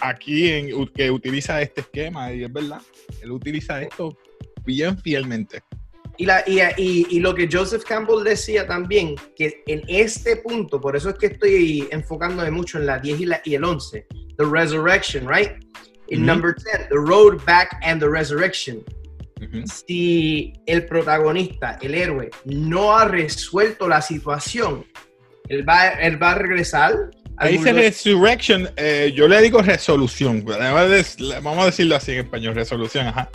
aquí 0.00 0.48
en, 0.50 0.86
que 0.88 1.10
utiliza 1.10 1.60
este 1.60 1.80
esquema. 1.82 2.32
Y 2.32 2.44
es 2.44 2.52
verdad, 2.52 2.80
él 3.22 3.30
utiliza 3.32 3.80
esto 3.82 4.16
bien 4.64 4.98
fielmente. 4.98 5.62
Y, 6.18 6.24
la, 6.24 6.42
y, 6.46 6.60
y, 6.78 7.06
y, 7.10 7.20
lo 7.20 7.34
que 7.34 7.48
Joseph 7.50 7.84
Campbell 7.84 8.24
decía 8.24 8.66
también, 8.66 9.16
que 9.36 9.62
en 9.66 9.82
este 9.86 10.36
punto, 10.36 10.80
por 10.80 10.96
eso 10.96 11.10
es 11.10 11.16
que 11.16 11.26
estoy 11.26 11.86
enfocándome 11.90 12.50
mucho 12.50 12.78
en 12.78 12.86
la 12.86 12.98
10 12.98 13.20
y, 13.20 13.26
la, 13.26 13.42
y 13.44 13.54
el 13.54 13.64
11, 13.64 14.06
The 14.38 14.44
Resurrection, 14.44 15.28
right? 15.28 15.52
In 16.08 16.20
mm 16.20 16.22
-hmm. 16.22 16.26
number 16.26 16.54
10, 16.54 16.88
The 16.88 16.96
Road 16.96 17.44
Back 17.44 17.78
and 17.82 18.00
the 18.00 18.08
Resurrection. 18.08 18.82
Mm 19.40 19.46
-hmm. 19.46 19.66
Si 19.66 20.52
el 20.66 20.86
protagonista, 20.86 21.78
el 21.82 21.94
héroe, 21.94 22.30
no 22.44 22.96
ha 22.96 23.04
resuelto 23.04 23.86
la 23.86 24.00
situación, 24.00 24.86
él 25.48 25.68
va, 25.68 25.88
él 26.00 26.16
va 26.22 26.32
a 26.32 26.38
regresar. 26.38 27.10
Ahí 27.38 27.58
dice 27.58 27.72
Resurrection, 27.72 28.70
eh, 28.76 29.12
yo 29.14 29.28
le 29.28 29.40
digo 29.42 29.60
resolución, 29.60 30.44
vamos 30.44 31.58
a 31.58 31.66
decirlo 31.66 31.96
así 31.96 32.12
en 32.12 32.18
español, 32.20 32.54
resolución, 32.54 33.08
ajá. 33.08 33.28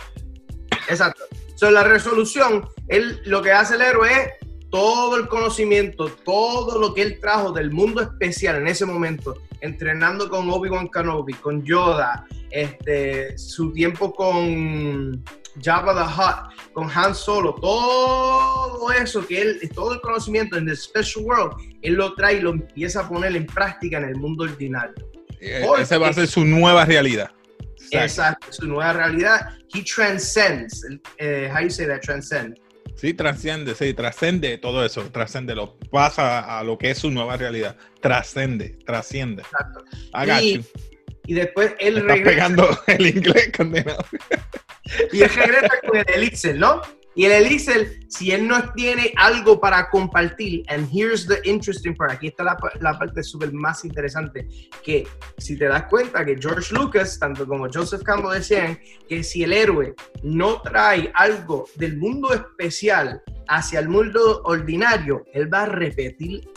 Exacto. 0.88 1.22
So, 1.54 1.70
la 1.70 1.84
resolución, 1.84 2.68
él, 2.88 3.20
lo 3.24 3.42
que 3.42 3.52
hace 3.52 3.76
el 3.76 3.82
héroe 3.82 4.10
es 4.10 4.48
todo 4.70 5.16
el 5.16 5.28
conocimiento, 5.28 6.06
todo 6.24 6.80
lo 6.80 6.94
que 6.94 7.02
él 7.02 7.20
trajo 7.20 7.52
del 7.52 7.70
mundo 7.70 8.00
especial 8.00 8.56
en 8.56 8.66
ese 8.66 8.86
momento, 8.86 9.36
entrenando 9.60 10.28
con 10.28 10.50
Obi-Wan 10.50 10.88
Kenobi, 10.88 11.34
con 11.34 11.62
Yoda, 11.62 12.26
este, 12.52 13.36
su 13.38 13.72
tiempo 13.72 14.12
con 14.12 15.24
Jabba 15.60 15.94
the 15.94 16.20
Hutt, 16.20 16.72
con 16.72 16.90
Han 16.94 17.14
Solo, 17.14 17.54
todo 17.54 18.92
eso 18.92 19.26
que 19.26 19.40
él, 19.40 19.70
todo 19.74 19.94
el 19.94 20.00
conocimiento 20.00 20.56
en 20.56 20.66
The 20.66 20.76
Special 20.76 21.24
World, 21.24 21.56
él 21.82 21.94
lo 21.94 22.14
trae 22.14 22.36
y 22.36 22.40
lo 22.40 22.50
empieza 22.50 23.00
a 23.00 23.08
poner 23.08 23.34
en 23.34 23.46
práctica 23.46 23.98
en 23.98 24.04
el 24.04 24.16
mundo 24.16 24.44
ordinario. 24.44 24.94
Porque, 25.66 25.82
Esa 25.82 25.98
va 25.98 26.08
a 26.08 26.12
ser 26.12 26.28
su 26.28 26.44
nueva 26.44 26.84
realidad. 26.84 27.30
Exacto, 27.90 28.46
su 28.52 28.66
nueva 28.66 28.92
realidad. 28.92 29.58
He 29.74 29.82
transcends. 29.82 30.84
Uh, 31.20 31.52
how 31.52 31.60
you 31.60 31.70
say 31.70 31.86
that? 31.86 32.00
Transcend. 32.00 32.58
Sí, 32.94 33.14
trasciende, 33.14 33.74
sí, 33.74 33.94
trascende 33.94 34.58
todo 34.58 34.84
eso, 34.84 35.02
trascende, 35.10 35.54
lo 35.54 35.76
pasa 35.90 36.58
a 36.58 36.62
lo 36.62 36.78
que 36.78 36.90
es 36.90 36.98
su 36.98 37.10
nueva 37.10 37.36
realidad, 37.36 37.76
trascende, 38.00 38.78
trasciende. 38.84 39.42
Exacto. 39.42 39.84
I 40.14 40.26
got 40.26 40.42
y, 40.42 40.54
you. 40.54 40.64
Y 41.26 41.34
después 41.34 41.74
él 41.78 41.98
Estás 41.98 42.16
regresa. 42.18 42.30
pegando 42.30 42.78
el 42.86 43.06
inglés 43.06 43.50
condenado. 43.56 44.04
y 45.12 45.22
él 45.22 45.30
regresa 45.34 45.70
con 45.86 45.98
el 45.98 46.04
elixir, 46.14 46.56
¿no? 46.56 46.80
Y 47.14 47.26
el 47.26 47.32
elixir, 47.32 48.06
si 48.08 48.30
él 48.30 48.48
no 48.48 48.72
tiene 48.72 49.12
algo 49.18 49.60
para 49.60 49.90
compartir, 49.90 50.64
and 50.68 50.88
here's 50.90 51.26
the 51.26 51.40
interesting 51.44 51.94
part, 51.94 52.10
aquí 52.12 52.28
está 52.28 52.42
la, 52.42 52.56
la 52.80 52.98
parte 52.98 53.22
súper 53.22 53.52
más 53.52 53.84
interesante, 53.84 54.48
que 54.82 55.06
si 55.36 55.58
te 55.58 55.66
das 55.66 55.84
cuenta 55.90 56.24
que 56.24 56.38
George 56.40 56.74
Lucas, 56.74 57.18
tanto 57.18 57.46
como 57.46 57.68
Joseph 57.70 58.02
Campbell 58.02 58.32
decían, 58.38 58.80
que 59.06 59.22
si 59.22 59.44
el 59.44 59.52
héroe 59.52 59.94
no 60.22 60.62
trae 60.62 61.12
algo 61.14 61.66
del 61.74 61.98
mundo 61.98 62.32
especial 62.32 63.20
hacia 63.46 63.80
el 63.80 63.90
mundo 63.90 64.40
ordinario, 64.44 65.26
él 65.34 65.52
va 65.52 65.64
a 65.64 65.66
repetir 65.66 66.48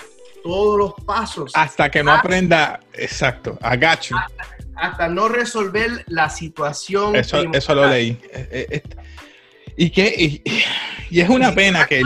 todos 0.41 0.77
los 0.77 0.93
pasos. 1.05 1.51
Hasta 1.53 1.91
que 1.91 2.01
no 2.01 2.11
hasta, 2.11 2.21
aprenda, 2.21 2.79
exacto, 2.93 3.57
you. 3.61 4.15
Hasta, 4.15 4.54
hasta 4.75 5.07
no 5.07 5.27
resolver 5.27 6.03
la 6.07 6.29
situación. 6.29 7.15
Eso, 7.15 7.43
eso 7.53 7.75
lo 7.75 7.87
leí. 7.87 8.19
Eh, 8.31 8.67
eh, 8.71 8.83
y 9.77 9.89
que 9.89 10.07
y, 10.07 10.41
y, 11.09 11.19
es 11.19 11.29
una 11.29 11.53
pena 11.53 11.85
que 11.85 12.01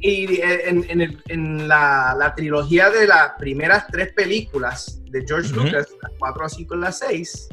y 0.00 0.40
en, 0.40 0.84
en, 0.88 1.00
el, 1.00 1.22
en 1.28 1.68
la, 1.68 2.16
la, 2.18 2.34
trilogía 2.34 2.90
de 2.90 3.06
las 3.06 3.32
primeras 3.38 3.86
tres 3.88 4.12
películas 4.12 5.00
de 5.04 5.24
George 5.26 5.52
uh 5.52 5.56
-huh. 5.56 5.64
Lucas, 5.66 5.88
las 6.02 6.12
4, 6.18 6.48
5 6.48 6.74
y 6.74 6.78
las 6.78 6.98
6, 6.98 7.48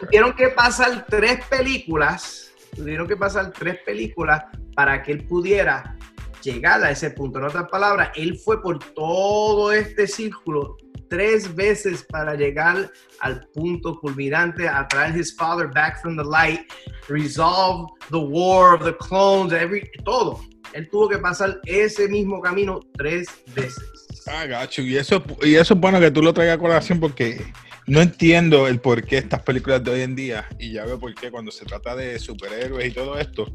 tuvieron 0.00 0.34
que 0.34 0.48
pasar 0.48 1.06
tres 1.08 1.44
películas, 1.46 2.52
tuvieron 2.74 3.06
que 3.06 3.16
pasar 3.16 3.52
tres 3.52 3.78
películas 3.86 4.42
para 4.74 5.02
que 5.02 5.12
él 5.12 5.24
pudiera 5.24 5.96
llegar 6.42 6.82
a 6.82 6.90
ese 6.90 7.10
punto. 7.10 7.38
En 7.38 7.44
otras 7.44 7.68
palabras, 7.68 8.10
él 8.16 8.36
fue 8.36 8.60
por 8.60 8.78
todo 8.94 9.72
este 9.72 10.06
círculo 10.06 10.76
tres 11.08 11.54
veces 11.54 12.04
para 12.10 12.34
llegar 12.34 12.90
al 13.20 13.46
punto 13.54 13.98
culminante, 14.00 14.68
a 14.68 14.86
traer 14.88 15.16
his 15.16 15.34
father 15.34 15.68
back 15.68 16.00
from 16.00 16.16
the 16.16 16.24
light, 16.24 16.60
resolve 17.08 17.88
the 18.10 18.18
war 18.18 18.74
of 18.74 18.84
the 18.84 18.96
clones, 18.96 19.52
every, 19.52 19.88
todo. 20.04 20.40
Él 20.72 20.88
tuvo 20.90 21.08
que 21.08 21.18
pasar 21.18 21.60
ese 21.66 22.08
mismo 22.08 22.40
camino 22.40 22.80
tres 22.96 23.28
veces. 23.54 23.84
Ah, 24.26 24.46
gacho. 24.46 24.82
Y 24.82 24.96
eso, 24.96 25.22
y 25.42 25.54
eso 25.54 25.74
es 25.74 25.80
bueno 25.80 26.00
que 26.00 26.10
tú 26.10 26.22
lo 26.22 26.32
traigas 26.34 26.56
a 26.56 26.60
colación 26.60 26.98
porque 26.98 27.44
no 27.86 28.00
entiendo 28.00 28.66
el 28.66 28.80
por 28.80 29.04
qué 29.04 29.18
estas 29.18 29.42
películas 29.42 29.84
de 29.84 29.90
hoy 29.90 30.00
en 30.00 30.16
día, 30.16 30.48
y 30.58 30.72
ya 30.72 30.84
veo 30.84 30.98
por 30.98 31.14
qué 31.14 31.30
cuando 31.30 31.50
se 31.50 31.64
trata 31.64 31.94
de 31.94 32.18
superhéroes 32.18 32.88
y 32.88 32.92
todo 32.92 33.18
esto, 33.18 33.46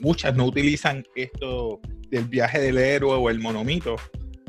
muchas 0.00 0.34
no 0.36 0.44
utilizan 0.44 1.04
esto 1.14 1.80
del 2.08 2.24
viaje 2.24 2.60
del 2.60 2.78
héroe 2.78 3.16
o 3.16 3.28
el 3.30 3.40
monomito 3.40 3.96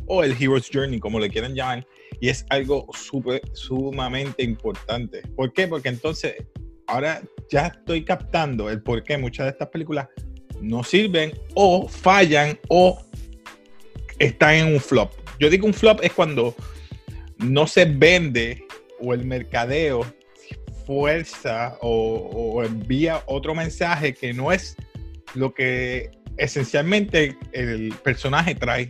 o 0.06 0.24
el 0.24 0.36
Hero's 0.40 0.70
Journey, 0.72 1.00
como 1.00 1.20
le 1.20 1.30
quieran 1.30 1.54
llamar, 1.54 1.86
y 2.20 2.30
es 2.30 2.46
algo 2.50 2.88
super, 2.94 3.42
sumamente 3.54 4.44
importante. 4.44 5.22
¿Por 5.36 5.54
qué? 5.54 5.68
Porque 5.68 5.90
entonces 5.90 6.36
ahora 6.88 7.22
ya 7.50 7.68
estoy 7.68 8.04
captando 8.04 8.70
el 8.70 8.82
por 8.82 9.04
qué 9.04 9.18
muchas 9.18 9.46
de 9.46 9.52
estas 9.52 9.70
películas 9.70 10.08
no 10.62 10.84
sirven 10.84 11.32
o 11.56 11.88
fallan 11.88 12.60
o 12.68 13.02
están 14.18 14.56
en 14.56 14.74
un 14.74 14.80
flop. 14.80 15.12
Yo 15.40 15.50
digo 15.50 15.66
un 15.66 15.74
flop 15.74 16.00
es 16.04 16.12
cuando 16.12 16.56
no 17.38 17.68
se 17.68 17.86
vende 17.86 18.66
o 19.00 19.14
el 19.14 19.26
mercadeo 19.26 20.06
fuerza 20.86 21.78
o, 21.82 22.58
o 22.58 22.64
envía 22.64 23.24
otro 23.28 23.56
mensaje 23.56 24.14
que 24.14 24.34
no 24.34 24.52
es 24.52 24.76
lo 25.36 25.54
que 25.54 26.12
esencialmente 26.38 27.38
el 27.52 27.94
personaje 28.04 28.56
trae, 28.56 28.90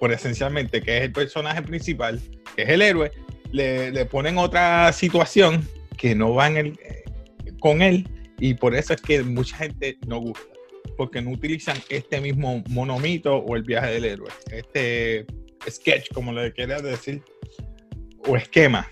por 0.00 0.12
esencialmente 0.12 0.80
que 0.80 0.96
es 0.96 1.04
el 1.04 1.12
personaje 1.12 1.62
principal, 1.62 2.20
que 2.56 2.62
es 2.62 2.68
el 2.70 2.82
héroe, 2.82 3.12
le, 3.52 3.92
le 3.92 4.06
ponen 4.06 4.38
otra 4.38 4.92
situación 4.92 5.68
que 5.96 6.14
no 6.14 6.34
va 6.34 6.48
el, 6.48 6.78
eh, 6.82 7.04
con 7.60 7.82
él 7.82 8.08
y 8.38 8.54
por 8.54 8.74
eso 8.74 8.94
es 8.94 9.02
que 9.02 9.22
mucha 9.22 9.58
gente 9.58 9.98
no 10.06 10.18
gusta, 10.18 10.48
porque 10.96 11.20
no 11.20 11.30
utilizan 11.30 11.76
este 11.90 12.20
mismo 12.20 12.64
monomito 12.70 13.36
o 13.36 13.54
el 13.54 13.62
viaje 13.62 13.92
del 13.92 14.06
héroe, 14.06 14.30
este 14.50 15.26
sketch, 15.68 16.10
como 16.14 16.32
le 16.32 16.50
quieras 16.52 16.82
decir, 16.82 17.22
o 18.26 18.36
esquema. 18.36 18.88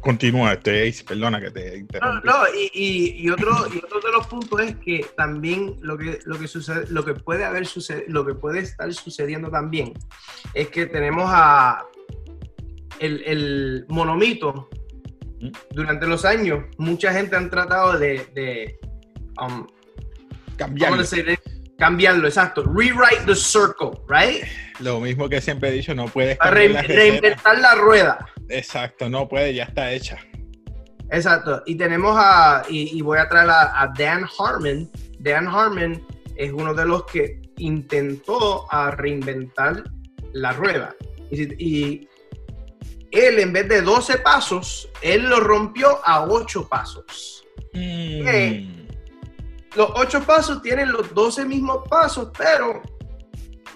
Continúa, 0.00 0.54
este 0.54 0.88
Ace, 0.88 1.04
perdona 1.04 1.40
que 1.40 1.50
te 1.50 1.70
No, 1.72 1.76
interrumpí. 1.76 2.26
no, 2.26 2.34
y, 2.54 2.70
y- 2.72 3.22
y 3.22 3.30
otro, 3.30 3.50
y 3.74 3.78
otro 3.78 4.00
de 4.00 4.12
los 4.12 4.26
puntos 4.28 4.60
es 4.60 4.76
que 4.76 5.04
también 5.16 5.76
lo 5.82 5.98
que, 5.98 6.20
lo 6.24 6.38
que 6.38 6.48
sucede, 6.48 6.86
lo 6.88 7.04
que 7.04 7.12
puede 7.14 7.44
haber 7.44 7.66
sucedido, 7.66 8.06
lo 8.08 8.24
que 8.24 8.34
puede 8.34 8.60
estar 8.60 8.90
sucediendo 8.94 9.50
también 9.50 9.92
es 10.54 10.68
que 10.68 10.86
tenemos 10.86 11.24
a 11.28 11.84
el, 12.98 13.22
el 13.26 13.84
monomito 13.88 14.68
¿Mm? 15.40 15.48
durante 15.72 16.06
los 16.06 16.24
años, 16.24 16.64
mucha 16.78 17.12
gente 17.12 17.36
han 17.36 17.50
tratado 17.50 17.98
de, 17.98 18.26
de 18.34 18.78
um, 19.42 19.66
Cambiarlo. 20.56 21.02
cambiarlo, 21.78 22.26
exacto, 22.28 22.62
rewrite 22.64 23.24
the 23.26 23.34
circle, 23.34 23.90
right? 24.08 24.44
Lo 24.80 25.00
mismo 25.00 25.28
que 25.28 25.40
siempre 25.40 25.70
he 25.70 25.72
dicho, 25.72 25.94
no 25.94 26.06
puedes 26.06 26.36
cambiar 26.38 26.56
re- 26.56 26.68
la 26.72 26.82
reinventar 26.82 27.58
la 27.58 27.74
rueda. 27.74 28.26
Exacto, 28.50 29.08
no 29.08 29.28
puede, 29.28 29.54
ya 29.54 29.64
está 29.64 29.92
hecha. 29.92 30.18
Exacto. 31.10 31.62
Y 31.66 31.76
tenemos 31.76 32.14
a, 32.16 32.62
y, 32.68 32.96
y 32.96 33.02
voy 33.02 33.18
a 33.18 33.28
traer 33.28 33.50
a, 33.50 33.82
a 33.82 33.92
Dan 33.96 34.26
Harmon. 34.38 34.90
Dan 35.18 35.48
Harmon 35.48 36.06
es 36.36 36.52
uno 36.52 36.74
de 36.74 36.84
los 36.84 37.04
que 37.04 37.40
intentó 37.56 38.66
a 38.72 38.90
reinventar 38.90 39.84
la 40.32 40.52
rueda. 40.52 40.94
Y 41.30 42.08
él, 43.10 43.38
en 43.38 43.52
vez 43.52 43.68
de 43.68 43.82
12 43.82 44.18
pasos, 44.18 44.88
él 45.02 45.28
lo 45.28 45.40
rompió 45.40 46.00
a 46.04 46.24
8 46.24 46.68
pasos. 46.68 47.44
Mm. 47.72 48.28
Eh. 48.28 48.86
Los 49.76 49.90
8 49.94 50.22
pasos 50.24 50.62
tienen 50.62 50.90
los 50.90 51.14
12 51.14 51.44
mismos 51.44 51.88
pasos, 51.88 52.30
pero 52.36 52.82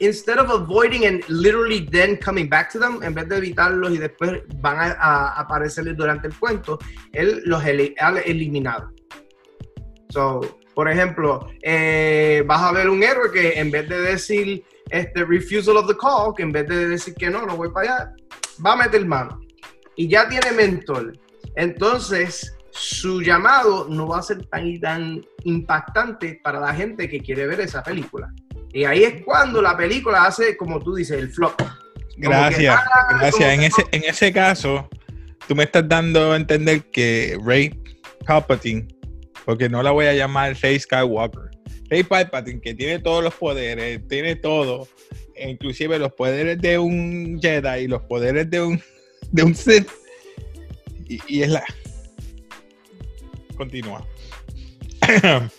instead 0.00 0.38
of 0.38 0.50
avoiding 0.50 1.06
and 1.06 1.22
literally 1.28 1.80
then 1.80 2.16
coming 2.16 2.48
back 2.48 2.70
to 2.72 2.78
them, 2.78 3.02
en 3.02 3.14
vez 3.14 3.28
de 3.28 3.36
evitarlos 3.36 3.92
y 3.92 3.98
después 3.98 4.42
van 4.60 4.94
a, 4.98 5.38
aparecerles 5.38 5.96
durante 5.96 6.28
el 6.28 6.38
cuento, 6.38 6.78
él 7.12 7.42
los 7.44 7.62
ha 7.62 7.70
eliminado. 7.70 8.92
So, 10.10 10.58
por 10.74 10.88
ejemplo, 10.88 11.48
eh, 11.62 12.42
vas 12.46 12.62
a 12.62 12.72
ver 12.72 12.88
un 12.88 13.02
héroe 13.02 13.30
que 13.32 13.58
en 13.58 13.70
vez 13.70 13.88
de 13.88 14.00
decir 14.00 14.64
este 14.90 15.24
refusal 15.24 15.76
of 15.76 15.86
the 15.86 15.96
call, 15.96 16.34
que 16.36 16.42
en 16.42 16.52
vez 16.52 16.68
de 16.68 16.88
decir 16.88 17.14
que 17.14 17.30
no, 17.30 17.46
no 17.46 17.56
voy 17.56 17.70
para 17.70 17.94
allá, 17.94 18.12
va 18.64 18.72
a 18.72 18.76
meter 18.76 19.04
mano. 19.06 19.40
Y 19.96 20.08
ya 20.08 20.28
tiene 20.28 20.52
mentor. 20.52 21.12
Entonces, 21.56 22.56
su 22.70 23.22
llamado 23.22 23.86
no 23.88 24.08
va 24.08 24.18
a 24.18 24.22
ser 24.22 24.46
tan 24.46 24.66
y 24.66 24.80
tan 24.80 25.24
impactante 25.44 26.40
para 26.42 26.58
la 26.58 26.74
gente 26.74 27.08
que 27.08 27.20
quiere 27.20 27.46
ver 27.46 27.60
esa 27.60 27.82
película. 27.82 28.32
Y 28.74 28.84
ahí 28.84 29.04
es 29.04 29.22
cuando 29.22 29.62
la 29.62 29.76
película 29.76 30.24
hace, 30.24 30.56
como 30.56 30.80
tú 30.80 30.96
dices, 30.96 31.16
el 31.16 31.30
flop. 31.30 31.62
Gracias, 32.16 32.58
que, 32.58 32.68
ah, 32.68 33.18
gracias. 33.20 33.54
En 33.54 33.62
ese, 33.62 33.84
en 33.92 34.02
ese 34.02 34.32
caso, 34.32 34.88
tú 35.46 35.54
me 35.54 35.62
estás 35.62 35.88
dando 35.88 36.32
a 36.32 36.36
entender 36.36 36.82
que 36.90 37.38
Rey 37.44 37.72
Palpatine, 38.26 38.88
porque 39.44 39.68
no 39.68 39.80
la 39.80 39.92
voy 39.92 40.06
a 40.06 40.14
llamar 40.14 40.56
Rey 40.60 40.80
Skywalker, 40.80 41.50
Rey 41.88 42.02
Palpatine, 42.02 42.60
que 42.60 42.74
tiene 42.74 42.98
todos 42.98 43.22
los 43.22 43.32
poderes, 43.34 44.00
tiene 44.08 44.34
todo, 44.34 44.88
e 45.36 45.50
inclusive 45.50 45.96
los 46.00 46.12
poderes 46.12 46.60
de 46.60 46.76
un 46.76 47.38
Jedi 47.40 47.84
y 47.84 47.86
los 47.86 48.02
poderes 48.02 48.50
de 48.50 48.60
un, 48.60 48.82
de 49.30 49.42
un 49.44 49.54
Sith, 49.54 49.88
y, 51.06 51.20
y 51.28 51.42
es 51.42 51.50
la... 51.50 51.62
Continúa. 53.56 54.04
And 55.02 55.50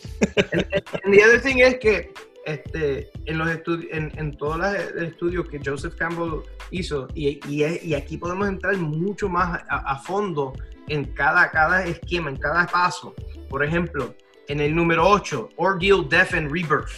the 1.13 1.23
other 1.23 1.41
thing 1.41 1.59
es 1.59 1.75
que 1.75 2.11
este, 2.45 3.09
en 3.25 3.37
los 3.37 3.49
estudios, 3.49 3.87
en, 3.91 4.11
en 4.17 4.37
todos 4.37 4.57
los 4.57 4.73
estudios 5.03 5.47
que 5.49 5.59
Joseph 5.63 5.95
Campbell 5.95 6.41
hizo, 6.71 7.07
y, 7.13 7.39
y, 7.47 7.63
es- 7.63 7.83
y 7.83 7.93
aquí 7.95 8.17
podemos 8.17 8.47
entrar 8.47 8.77
mucho 8.77 9.27
más 9.29 9.61
a, 9.69 9.77
a 9.93 9.97
fondo 9.99 10.53
en 10.87 11.05
cada, 11.13 11.49
cada 11.51 11.83
esquema, 11.85 12.29
en 12.29 12.37
cada 12.37 12.65
paso. 12.67 13.13
Por 13.49 13.63
ejemplo, 13.63 14.13
en 14.47 14.59
el 14.59 14.75
número 14.75 15.07
8, 15.07 15.49
Ordeal, 15.57 16.07
Death 16.07 16.33
and 16.35 16.51
Rebirth. 16.51 16.91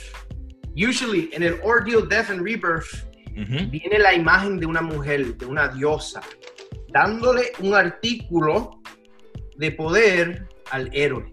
Usually, 0.76 1.30
en 1.34 1.44
el 1.44 1.58
Ordeal, 1.64 2.08
Death 2.08 2.30
and 2.30 2.42
Rebirth, 2.44 3.08
viene 3.72 4.00
la 4.00 4.14
imagen 4.14 4.60
de 4.60 4.66
una 4.66 4.82
mujer, 4.82 5.38
de 5.38 5.46
una 5.46 5.68
diosa, 5.70 6.22
dándole 6.90 7.52
un 7.60 7.74
artículo 7.76 8.82
de 9.58 9.72
poder 9.72 10.48
al 10.72 10.90
héroe. 10.94 11.32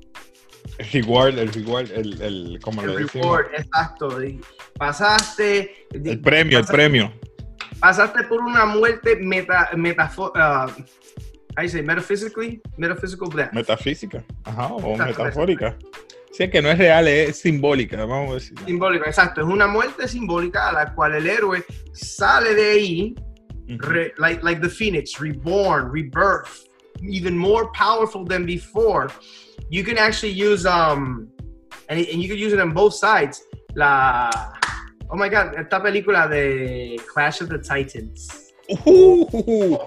El 0.79 0.87
reward, 0.93 1.39
el 1.39 1.53
reward, 1.53 1.91
el, 1.93 2.21
el 2.21 2.59
como 2.61 2.83
El 2.83 2.97
decimos, 2.97 3.13
reward, 3.15 3.47
exacto. 3.57 4.25
Y 4.25 4.41
Pasaste. 4.77 5.87
el 5.93 6.21
premio, 6.21 6.59
el 6.59 6.65
pasaste- 6.65 6.73
premio. 6.73 7.13
Pasaste 7.81 8.25
por 8.25 8.41
una 8.41 8.65
muerte 8.67 9.17
meta, 9.17 9.71
metafo- 9.75 10.33
ah, 10.35 10.67
ahí 11.57 11.69
se 11.69 11.83
metaphysically, 11.83 12.61
metaphysical 12.77 13.29
death. 13.31 13.53
Metafísica, 13.53 14.25
ajá, 14.45 14.67
o 14.69 14.93
Exacto, 14.93 15.23
metafórica. 15.25 15.77
Sí, 16.33 16.49
que 16.51 16.61
no 16.61 16.69
es 16.71 16.79
real, 16.79 17.07
es 17.07 17.37
simbólica, 17.41 17.97
vamos 18.05 18.31
a 18.31 18.35
decir. 18.35 18.59
Simbólica, 18.67 19.07
exacto. 19.07 19.41
Es 19.43 19.47
una 19.47 19.67
muerte 19.69 20.09
simbólica 20.09 20.69
a 20.71 20.73
la 20.73 20.95
cual 20.95 21.15
el 21.15 21.27
héroe 21.29 21.65
sale 21.93 22.55
de 22.55 22.71
ahí, 22.71 23.15
Ujú. 23.69 23.79
re- 23.79 24.13
like, 24.19 24.43
like 24.43 24.61
the 24.61 24.69
phoenix, 24.69 25.19
reborn, 25.21 25.93
rebirth, 25.93 26.49
even 27.03 27.37
more 27.37 27.71
powerful 27.73 28.25
than 28.25 28.47
before. 28.47 29.11
You 29.71 29.85
can 29.85 29.99
actually 29.99 30.33
use, 30.33 30.67
um, 30.67 31.29
and, 31.89 31.99
and 31.99 32.23
you 32.23 32.29
can 32.29 32.39
use 32.39 32.53
it 32.53 32.61
on 32.61 32.73
both 32.73 32.95
sides. 32.95 33.43
La, 33.75 34.31
oh 35.11 35.17
my 35.17 35.29
god, 35.29 35.55
esta 35.57 35.81
película 35.81 36.29
de 36.29 36.99
Clash 37.13 37.41
of 37.41 37.49
the 37.49 37.59
Titans. 37.59 38.53
Ujú, 38.69 39.79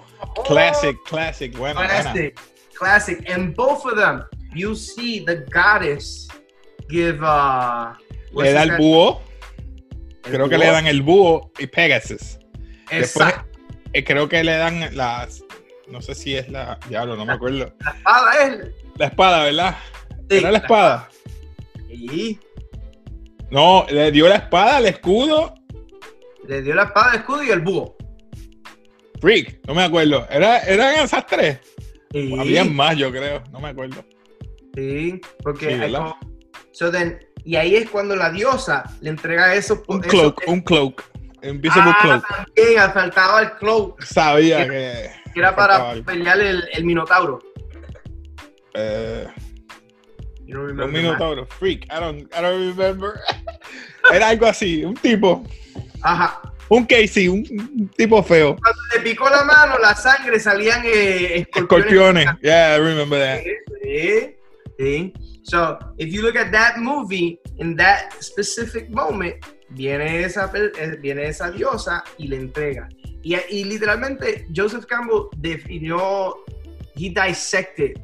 Classic, 0.46 0.96
classic, 1.06 1.58
bueno, 1.58 1.80
buena. 1.80 1.88
Classic, 1.88 2.40
classic. 2.76 3.30
And 3.30 3.56
both 3.56 3.86
of 3.86 3.98
them, 3.98 4.24
you 4.54 4.76
see 4.76 5.26
the 5.26 5.38
goddess 5.50 6.28
give, 6.90 7.24
uh, 7.24 7.94
Le 8.34 8.54
da 8.54 8.64
el 8.64 8.78
búho, 8.78 9.22
creo 10.22 10.50
que 10.50 10.58
le 10.58 10.68
dan 10.68 10.86
el 10.86 11.02
búho 11.02 11.52
y 11.58 11.66
Pegasus. 11.66 12.38
Exacto. 12.92 13.46
eh, 13.94 14.04
creo 14.04 14.30
que 14.30 14.44
le 14.44 14.56
dan 14.58 14.96
las, 14.96 15.44
no 15.90 16.02
sé 16.02 16.16
si 16.16 16.36
es 16.36 16.50
la, 16.50 16.80
diablo, 16.90 17.16
no 17.16 17.26
me 17.26 17.34
acuerdo. 17.34 17.74
La 17.80 17.92
espada 17.92 18.44
es. 18.48 18.68
La 18.98 19.06
espada, 19.08 19.44
¿verdad? 19.44 19.78
sí, 20.30 20.38
¿Era 20.38 20.52
la 20.52 20.58
espada? 20.60 21.10
Sí. 21.90 22.40
No, 23.50 23.86
le 23.90 24.12
dio 24.12 24.28
la 24.28 24.36
espada, 24.36 24.80
el 24.80 24.88
escudo, 24.88 25.54
Le 26.48 26.62
dio 26.62 26.76
la 26.76 26.84
espada, 26.84 27.12
el 27.14 27.20
escudo 27.20 27.44
y 27.44 27.50
el 27.50 27.60
búho. 27.62 27.96
Freak, 29.22 29.60
no 29.68 29.74
me 29.74 29.84
acuerdo. 29.84 30.28
¿Era, 30.30 30.60
¿Eran 30.60 30.96
esas 31.04 31.26
tres? 31.26 31.60
Sí. 32.12 32.34
Habían 32.38 32.76
más, 32.76 32.96
yo 32.98 33.12
creo, 33.12 33.44
no 33.52 33.60
me 33.60 33.70
acuerdo. 33.70 34.04
Sí, 34.76 35.20
porque 35.44 35.68
Sí, 35.68 35.74
hay 35.82 35.92
como- 35.94 36.18
so 36.72 36.92
then- 36.92 37.20
y 37.44 37.56
ahí 37.56 37.76
es 37.76 37.90
cuando 37.90 38.16
la 38.16 38.30
diosa 38.30 38.84
le 39.02 39.10
entrega 39.10 39.56
eso. 39.56 39.82
Un 39.88 40.02
cloak, 40.02 40.44
un 40.48 40.62
cloak. 40.62 41.04
Por 41.42 41.72
Ah, 41.72 41.98
cloak. 42.02 42.26
también, 42.28 42.92
faltaba 42.94 43.42
el 43.42 43.52
cloak, 43.54 44.02
Sabía 44.04 44.68
que. 44.68 45.10
Que 45.38 45.42
era 45.42 45.56
para 45.56 45.94
pelear 46.04 46.40
el, 46.40 46.64
el 46.74 46.84
minotauro. 46.84 47.40
Eh, 48.74 49.28
un 50.48 50.76
that. 50.76 50.88
minotauro. 50.88 51.46
Freak, 51.46 51.86
I 51.86 52.00
don't, 52.00 52.34
I 52.34 52.42
don't 52.42 52.76
remember. 52.76 53.20
Era 54.12 54.30
algo 54.30 54.48
así, 54.48 54.84
un 54.84 54.96
tipo. 54.96 55.46
Ajá. 56.02 56.42
Un 56.70 56.86
Casey, 56.86 57.28
un, 57.28 57.46
un 57.52 57.88
tipo 57.90 58.24
feo. 58.24 58.56
Cuando 58.56 58.82
le 58.96 59.02
picó 59.02 59.30
la 59.30 59.44
mano, 59.44 59.78
la 59.78 59.94
sangre 59.94 60.40
salían 60.40 60.82
eh, 60.86 61.46
Escorpiones. 61.54 62.26
Yeah, 62.42 62.76
I 62.76 62.80
remember 62.80 63.20
that. 63.20 63.44
Sí, 63.84 64.36
sí. 64.80 65.14
So, 65.44 65.78
if 66.00 66.12
you 66.12 66.24
look 66.24 66.36
at 66.36 66.52
that 66.52 66.80
movie, 66.80 67.40
in 67.58 67.76
that 67.76 68.12
specific 68.22 68.90
moment, 68.90 69.36
viene 69.70 70.24
esa, 70.24 70.52
eh, 70.56 70.98
viene 71.00 71.28
esa 71.28 71.52
diosa 71.52 72.04
y 72.18 72.28
le 72.28 72.38
entrega. 72.38 72.90
Y, 73.28 73.36
y 73.50 73.64
literalmente, 73.66 74.48
Joseph 74.56 74.86
Campbell 74.86 75.24
definió, 75.36 76.46
he 76.96 77.10
dissected 77.10 78.00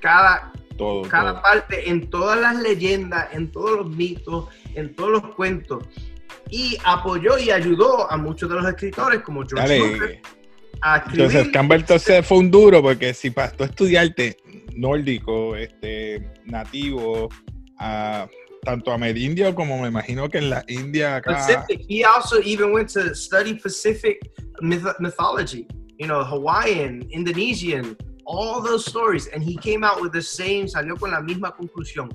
cada, 0.00 0.52
Todo. 0.76 1.02
cada 1.08 1.32
todo. 1.32 1.42
parte 1.42 1.90
en 1.90 2.08
todas 2.08 2.40
las 2.40 2.54
leyendas, 2.54 3.34
en 3.34 3.50
todos 3.50 3.78
los 3.78 3.90
mitos, 3.90 4.46
en 4.76 4.94
todos 4.94 5.10
los 5.10 5.34
cuentos. 5.34 5.82
Y 6.50 6.78
apoyó 6.84 7.36
y 7.36 7.50
ayudó 7.50 8.08
a 8.08 8.16
muchos 8.16 8.48
de 8.48 8.54
los 8.54 8.66
escritores, 8.66 9.22
como 9.22 9.44
George 9.44 9.76
Lucas, 9.76 10.10
a. 10.82 11.00
Joseph 11.10 11.50
Campbell 11.52 11.80
entonces 11.80 12.24
fue 12.24 12.38
un 12.38 12.48
duro 12.52 12.80
porque 12.80 13.14
si 13.14 13.30
para 13.30 13.50
tú 13.50 13.64
estudiarte 13.64 14.36
nórdico, 14.76 15.56
este, 15.56 16.30
nativo, 16.44 17.28
ah, 17.76 18.28
tanto 18.62 18.92
amerindio 18.92 19.54
como 19.54 19.80
me 19.80 19.88
imagino 19.88 20.28
que 20.28 20.38
en 20.38 20.50
la 20.50 20.64
India 20.68 21.16
acá. 21.16 21.32
Pacific. 21.34 21.84
He 21.88 22.04
also 22.04 22.40
even 22.42 22.72
went 22.72 22.92
to 22.92 23.14
study 23.14 23.54
Pacific 23.54 24.18
myth- 24.60 24.98
mythology. 24.98 25.66
You 25.98 26.06
know, 26.06 26.24
Hawaiian, 26.24 27.08
Indonesian, 27.10 27.96
all 28.24 28.62
those 28.62 28.86
stories, 28.86 29.28
and 29.34 29.42
he 29.42 29.56
came 29.56 29.82
out 29.84 30.00
with 30.00 30.12
the 30.12 30.22
same. 30.22 30.68
Salió 30.68 30.96
con 30.96 31.10
la 31.10 31.20
misma 31.20 31.54
conclusión. 31.56 32.08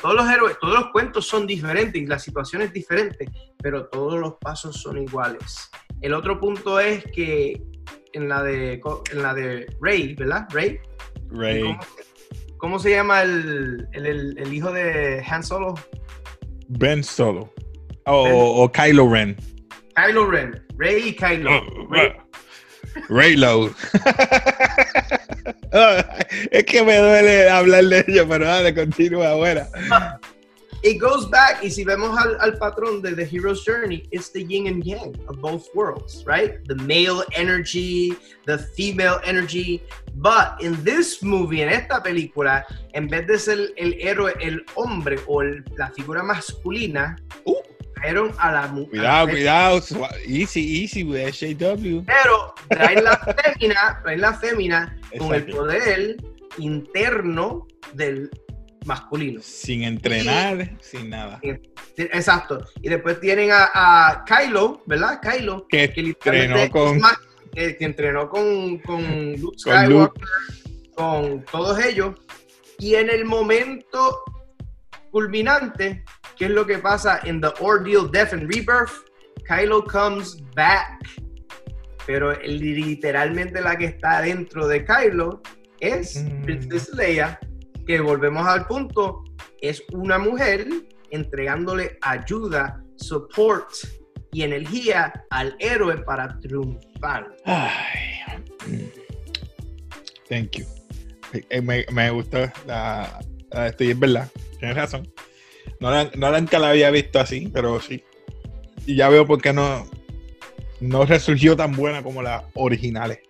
Todos 0.00 0.14
los 0.14 0.28
héroes, 0.28 0.56
todos 0.60 0.74
los 0.74 0.90
cuentos 0.92 1.26
son 1.26 1.46
diferentes 1.46 2.00
y 2.00 2.06
la 2.06 2.18
situación 2.18 2.62
es 2.62 2.72
diferente, 2.72 3.30
pero 3.62 3.86
todos 3.88 4.18
los 4.18 4.34
pasos 4.34 4.80
son 4.82 4.98
iguales. 5.02 5.70
El 6.02 6.12
otro 6.12 6.38
punto 6.38 6.78
es 6.78 7.02
que 7.04 7.62
en 8.12 8.28
la 8.28 8.42
de 8.42 8.80
en 9.12 9.22
la 9.22 9.34
de 9.34 9.66
Rey, 9.80 10.14
¿verdad? 10.14 10.46
Rey. 10.50 10.78
Rey. 11.30 11.76
¿Cómo, 12.58 12.78
se 12.78 12.90
llama 12.90 13.22
el, 13.22 13.86
el, 13.92 14.06
el- 14.06 14.38
el 14.38 14.54
hijo 14.54 14.72
de 14.72 15.22
Han 15.28 15.42
Solo? 15.42 15.74
Ben 16.68 17.02
Solo. 17.04 17.52
O, 18.06 18.62
o 18.62 18.72
Kylo 18.72 19.08
Ren. 19.10 19.36
Kylo 19.94 20.30
Ren. 20.30 20.62
Rey 20.78 21.08
y 21.08 21.12
Kylo. 21.14 21.50
Oh, 21.56 21.88
Rey. 21.90 22.12
Raylo. 23.08 23.70
es 26.50 26.64
que 26.64 26.82
me 26.82 26.96
duele 26.96 27.48
hablar 27.50 27.84
de 27.84 28.04
ello, 28.08 28.26
pero 28.28 28.46
dale, 28.46 28.74
continúa 28.74 29.28
ahora. 29.30 29.68
It 30.82 30.98
goes 31.00 31.26
back, 31.30 31.62
y 31.64 31.70
si 31.70 31.84
vemos 31.84 32.16
al, 32.18 32.36
al 32.40 32.58
patrón 32.58 33.02
de 33.02 33.14
The 33.14 33.24
Hero's 33.24 33.64
Journey, 33.64 34.04
it's 34.10 34.30
the 34.30 34.42
yin 34.44 34.66
and 34.68 34.84
yang 34.84 35.14
of 35.28 35.40
both 35.40 35.66
worlds, 35.74 36.22
right? 36.26 36.62
The 36.68 36.74
male 36.76 37.22
energy, 37.34 38.14
the 38.46 38.58
female 38.58 39.18
energy. 39.24 39.82
But 40.14 40.60
in 40.60 40.76
this 40.84 41.22
movie, 41.22 41.62
en 41.62 41.68
esta 41.70 42.02
película, 42.02 42.64
en 42.94 43.08
vez 43.08 43.26
de 43.26 43.38
ser 43.38 43.72
el 43.76 43.94
héroe, 44.00 44.32
el 44.40 44.64
hombre 44.76 45.18
o 45.26 45.42
el- 45.42 45.64
la 45.76 45.90
figura 45.90 46.22
masculina, 46.22 47.16
Uh. 47.44 47.54
trajeron 47.94 48.32
a 48.38 48.52
la 48.52 48.66
mujer. 48.68 48.90
Cuidado, 48.90 49.28
cuidado. 49.28 49.82
Easy, 50.26 50.82
easy 50.84 51.02
with 51.02 51.18
SJW. 51.32 52.04
Pero 52.06 52.54
traen 52.68 53.02
la 53.02 53.16
fémina, 53.44 54.00
traen 54.02 54.20
la 54.20 54.34
fémina 54.34 54.98
con 55.18 55.34
el 55.34 55.46
poder 55.46 56.16
interno 56.58 57.66
del 57.94 58.30
masculino. 58.86 59.40
Sin 59.42 59.82
entrenar, 59.82 60.70
sin 60.80 61.10
nada. 61.10 61.40
Exacto. 61.96 62.64
Y 62.82 62.88
después 62.88 63.20
tienen 63.20 63.50
a, 63.52 63.70
a 63.74 64.24
Kylo, 64.24 64.82
¿verdad? 64.86 65.20
Kylo, 65.20 65.66
Que 65.68 65.92
que 65.92 66.00
entrenó 66.00 66.70
con. 66.70 66.98
más- 67.00 67.18
que, 67.52 67.76
que 67.76 67.84
entrenó 67.84 68.28
con, 68.28 68.78
con 68.78 69.32
Luke 69.40 69.56
Con 69.64 69.72
Skywalker, 69.74 69.90
Luke. 69.90 70.90
con 70.94 71.44
todos 71.44 71.78
ellos. 71.84 72.14
Y 72.78 72.94
en 72.96 73.08
el 73.10 73.24
momento 73.24 74.22
culminante, 75.10 76.04
¿qué 76.36 76.46
es 76.46 76.50
lo 76.50 76.66
que 76.66 76.78
pasa 76.78 77.20
en 77.24 77.40
The 77.40 77.48
Ordeal 77.60 78.10
Death 78.10 78.32
and 78.34 78.42
Rebirth? 78.52 78.92
Kylo 79.48 79.84
comes 79.84 80.36
back. 80.54 80.98
Pero 82.06 82.32
literalmente 82.42 83.60
la 83.60 83.76
que 83.76 83.86
está 83.86 84.20
dentro 84.20 84.68
de 84.68 84.84
Kylo 84.84 85.40
es 85.80 86.22
Mm. 86.22 86.42
Princess 86.42 86.90
Leia, 86.94 87.38
que 87.86 88.00
volvemos 88.00 88.46
al 88.46 88.66
punto, 88.66 89.24
es 89.60 89.82
una 89.92 90.18
mujer 90.18 90.66
entregándole 91.10 91.98
ayuda, 92.02 92.82
support 92.96 93.68
y 94.32 94.42
energía 94.42 95.24
al 95.30 95.56
héroe 95.60 95.98
para 95.98 96.38
triunfar. 96.40 97.36
Ay. 97.44 98.44
Thank 100.28 100.56
you. 100.56 100.66
Eh, 101.48 101.60
Me, 101.60 101.86
me 101.92 102.10
gustó 102.10 102.38
la, 102.66 103.20
la 103.50 103.68
estoy 103.68 103.90
es 103.90 103.98
verdad. 103.98 104.30
Tienes 104.58 104.76
razón. 104.76 105.12
No 105.80 105.90
la, 105.90 106.10
no 106.16 106.30
la 106.30 106.40
nunca 106.40 106.58
la 106.58 106.70
había 106.70 106.90
visto 106.90 107.20
así, 107.20 107.48
pero 107.52 107.80
sí. 107.80 108.02
Y 108.86 108.96
ya 108.96 109.08
veo 109.08 109.26
por 109.26 109.40
qué 109.40 109.52
no, 109.52 109.86
no 110.80 111.04
resurgió 111.04 111.56
tan 111.56 111.72
buena 111.72 112.02
como 112.02 112.22
las 112.22 112.44
originales. 112.54 113.20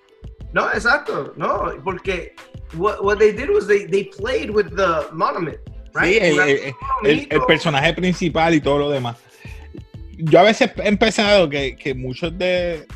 No, 0.57 0.73
exacto, 0.73 1.35
no, 1.37 1.71
porque 1.85 2.35
what, 2.79 3.03
what 3.05 3.19
they 3.19 3.31
did 3.31 3.51
was 3.51 3.67
they, 3.67 3.85
they 3.87 4.05
played 4.05 4.49
with 4.51 4.69
the 4.75 5.05
monument, 5.13 5.59
right? 5.95 6.15
Sí, 6.15 6.19
el, 6.19 6.41
el- 6.41 6.75
el- 7.05 7.29
el 7.31 7.41
personaje 7.47 7.93
principal 7.93 8.55
y 8.55 8.61
todo 8.63 8.79
lo 8.79 8.91
demás. 8.91 9.17
Yo 10.17 10.41
a 10.41 10.45
veces 10.45 10.71
he 10.83 10.89
empezado 10.89 11.51
que, 11.51 11.77
que 11.77 11.95
muchos 11.95 12.39
de, 12.39 12.87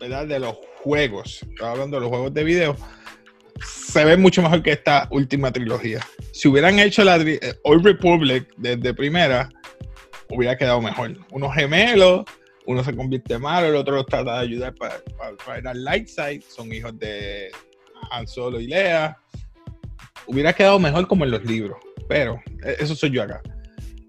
¿verdad? 0.00 0.28
de 0.28 0.38
los 0.38 0.54
juegos, 0.84 1.44
hablando 1.60 1.96
de 1.96 2.02
los 2.02 2.10
juegos 2.10 2.32
de 2.32 2.44
video, 2.44 2.76
se 3.60 4.04
ven 4.04 4.20
mucho 4.22 4.40
mejor 4.40 4.62
que 4.62 4.70
esta 4.70 5.08
última 5.10 5.50
trilogía. 5.50 5.98
Si 6.32 6.46
hubieran 6.46 6.78
hecho 6.78 7.02
la 7.02 7.16
eh, 7.16 7.40
Old 7.64 7.84
Republic 7.84 8.46
desde 8.56 8.94
primera, 8.94 9.48
hubiera 10.30 10.56
quedado 10.56 10.80
mejor. 10.80 11.16
Unos 11.32 11.52
gemelos, 11.56 12.24
uno 12.68 12.84
se 12.84 12.94
convierte 12.94 13.38
malo, 13.38 13.68
el 13.68 13.76
otro 13.76 13.96
los 13.96 14.04
trata 14.04 14.34
de 14.34 14.40
ayudar 14.40 14.74
para, 14.74 15.02
para, 15.16 15.34
para 15.38 15.58
ir 15.58 15.68
al 15.68 15.82
light 15.84 16.06
side, 16.06 16.42
son 16.46 16.70
hijos 16.70 16.98
de 16.98 17.50
Han 18.10 18.28
Solo 18.28 18.60
y 18.60 18.66
Lea. 18.66 19.16
Hubiera 20.26 20.52
quedado 20.52 20.78
mejor 20.78 21.08
como 21.08 21.24
en 21.24 21.30
los 21.30 21.42
libros, 21.46 21.78
pero 22.10 22.38
eh, 22.62 22.76
eso 22.78 22.94
soy 22.94 23.10
yo 23.10 23.22
acá. 23.22 23.40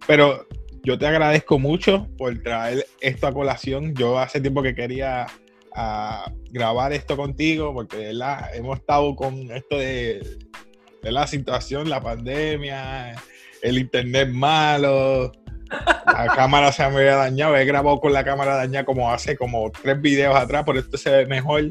Pero 0.05 0.45
yo 0.83 0.99
te 0.99 1.07
agradezco 1.07 1.57
mucho 1.57 2.09
por 2.17 2.37
traer 2.39 2.85
esto 2.99 3.27
a 3.27 3.33
colación. 3.33 3.95
Yo 3.95 4.19
hace 4.19 4.41
tiempo 4.41 4.61
que 4.61 4.75
quería 4.75 5.25
grabar 6.51 6.91
esto 6.91 7.15
contigo, 7.15 7.73
porque 7.73 8.11
hemos 8.53 8.77
estado 8.77 9.15
con 9.15 9.49
esto 9.51 9.77
de 9.77 10.21
la 11.03 11.25
situación, 11.27 11.89
la 11.89 12.01
pandemia, 12.01 13.15
el 13.61 13.77
internet 13.77 14.27
malo, 14.33 15.31
la 16.05 16.33
cámara 16.35 16.71
se 16.71 16.87
me 16.89 16.97
había 16.97 17.15
dañado. 17.15 17.55
He 17.55 17.65
grabado 17.65 17.99
con 17.99 18.13
la 18.13 18.23
cámara 18.23 18.55
dañada 18.55 18.85
como 18.85 19.11
hace 19.11 19.37
como 19.37 19.71
tres 19.71 20.01
videos 20.01 20.35
atrás, 20.35 20.63
por 20.63 20.77
esto 20.77 20.97
se 20.97 21.09
ve 21.09 21.25
mejor. 21.25 21.63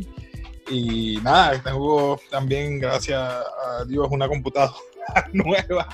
Y 0.70 1.18
nada, 1.22 1.62
tengo 1.62 2.20
también, 2.30 2.78
gracias 2.78 3.18
a 3.18 3.84
Dios, 3.86 4.08
una 4.10 4.28
computadora 4.28 4.74
nueva. 5.32 5.88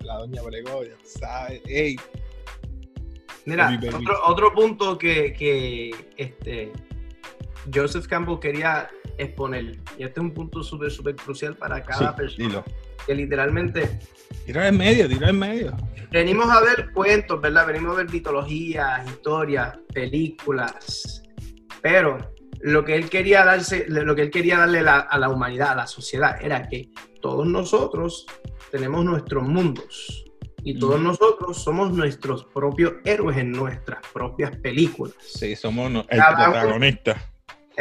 La 0.00 0.16
doña 0.16 0.42
Bregó, 0.42 0.84
ya 0.84 0.96
sabes. 1.04 1.62
Ey, 1.66 1.96
Mira, 3.44 3.76
otro 4.24 4.52
punto 4.54 4.96
que, 4.96 5.32
que, 5.32 5.90
este, 6.16 6.72
Joseph 7.72 8.06
Campbell 8.06 8.38
quería 8.38 8.88
exponer, 9.18 9.78
y 9.98 10.02
este 10.04 10.18
es 10.18 10.18
un 10.18 10.32
punto 10.32 10.62
súper, 10.62 10.90
súper 10.90 11.14
crucial 11.16 11.54
para 11.56 11.82
cada 11.82 12.10
sí, 12.10 12.16
persona, 12.16 12.48
dilo. 12.48 12.64
que 13.06 13.14
literalmente 13.14 13.98
Tira 14.46 14.68
en 14.68 14.76
medio, 14.78 15.08
tira 15.08 15.28
en 15.30 15.38
medio. 15.38 15.76
venimos 16.10 16.48
a 16.50 16.60
ver 16.60 16.90
cuentos, 16.92 17.40
¿verdad? 17.40 17.66
Venimos 17.66 17.92
a 17.94 17.96
ver 17.98 18.10
mitologías, 18.10 19.06
historias, 19.08 19.76
películas, 19.92 21.22
pero 21.80 22.18
lo 22.60 22.84
que 22.84 22.94
él 22.96 23.08
quería 23.10 23.44
darse, 23.44 23.86
lo 23.88 24.14
que 24.14 24.22
él 24.22 24.30
quería 24.30 24.58
darle 24.58 24.82
la- 24.82 25.00
a 25.00 25.18
la 25.18 25.28
humanidad, 25.28 25.70
a 25.72 25.74
la 25.76 25.86
sociedad, 25.86 26.36
era 26.42 26.68
que 26.68 26.90
todos 27.20 27.46
nosotros 27.46 28.26
tenemos 28.70 29.04
nuestros 29.04 29.42
mundos 29.46 30.24
y 30.64 30.78
todos 30.78 31.00
Mm. 31.00 31.04
nosotros 31.04 31.62
somos 31.62 31.92
nuestros 31.92 32.44
propios 32.46 32.94
héroes 33.04 33.36
en 33.38 33.50
nuestras 33.50 34.00
propias 34.12 34.56
películas. 34.58 35.14
Sí, 35.18 35.56
somos 35.56 35.90
el 36.08 36.18
Cada 36.18 36.34
uno- 36.48 36.52
protagonista. 36.52 37.31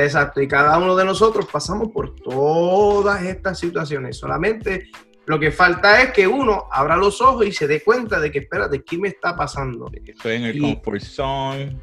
Exacto, 0.03 0.41
y 0.41 0.47
cada 0.47 0.77
uno 0.77 0.95
de 0.95 1.05
nosotros 1.05 1.47
pasamos 1.51 1.89
por 1.89 2.15
todas 2.15 3.21
estas 3.23 3.59
situaciones. 3.59 4.17
Solamente 4.17 4.89
lo 5.25 5.39
que 5.39 5.51
falta 5.51 6.01
es 6.01 6.11
que 6.11 6.27
uno 6.27 6.65
abra 6.71 6.97
los 6.97 7.21
ojos 7.21 7.45
y 7.45 7.51
se 7.51 7.67
dé 7.67 7.81
cuenta 7.81 8.19
de 8.19 8.31
que, 8.31 8.39
espérate, 8.39 8.83
¿qué 8.83 8.97
me 8.97 9.09
está 9.09 9.35
pasando? 9.35 9.89
Estoy 10.05 10.35
en 10.37 10.43
el 10.45 10.55
Y- 10.57 10.59
comfort 10.61 11.01
zone. 11.01 11.77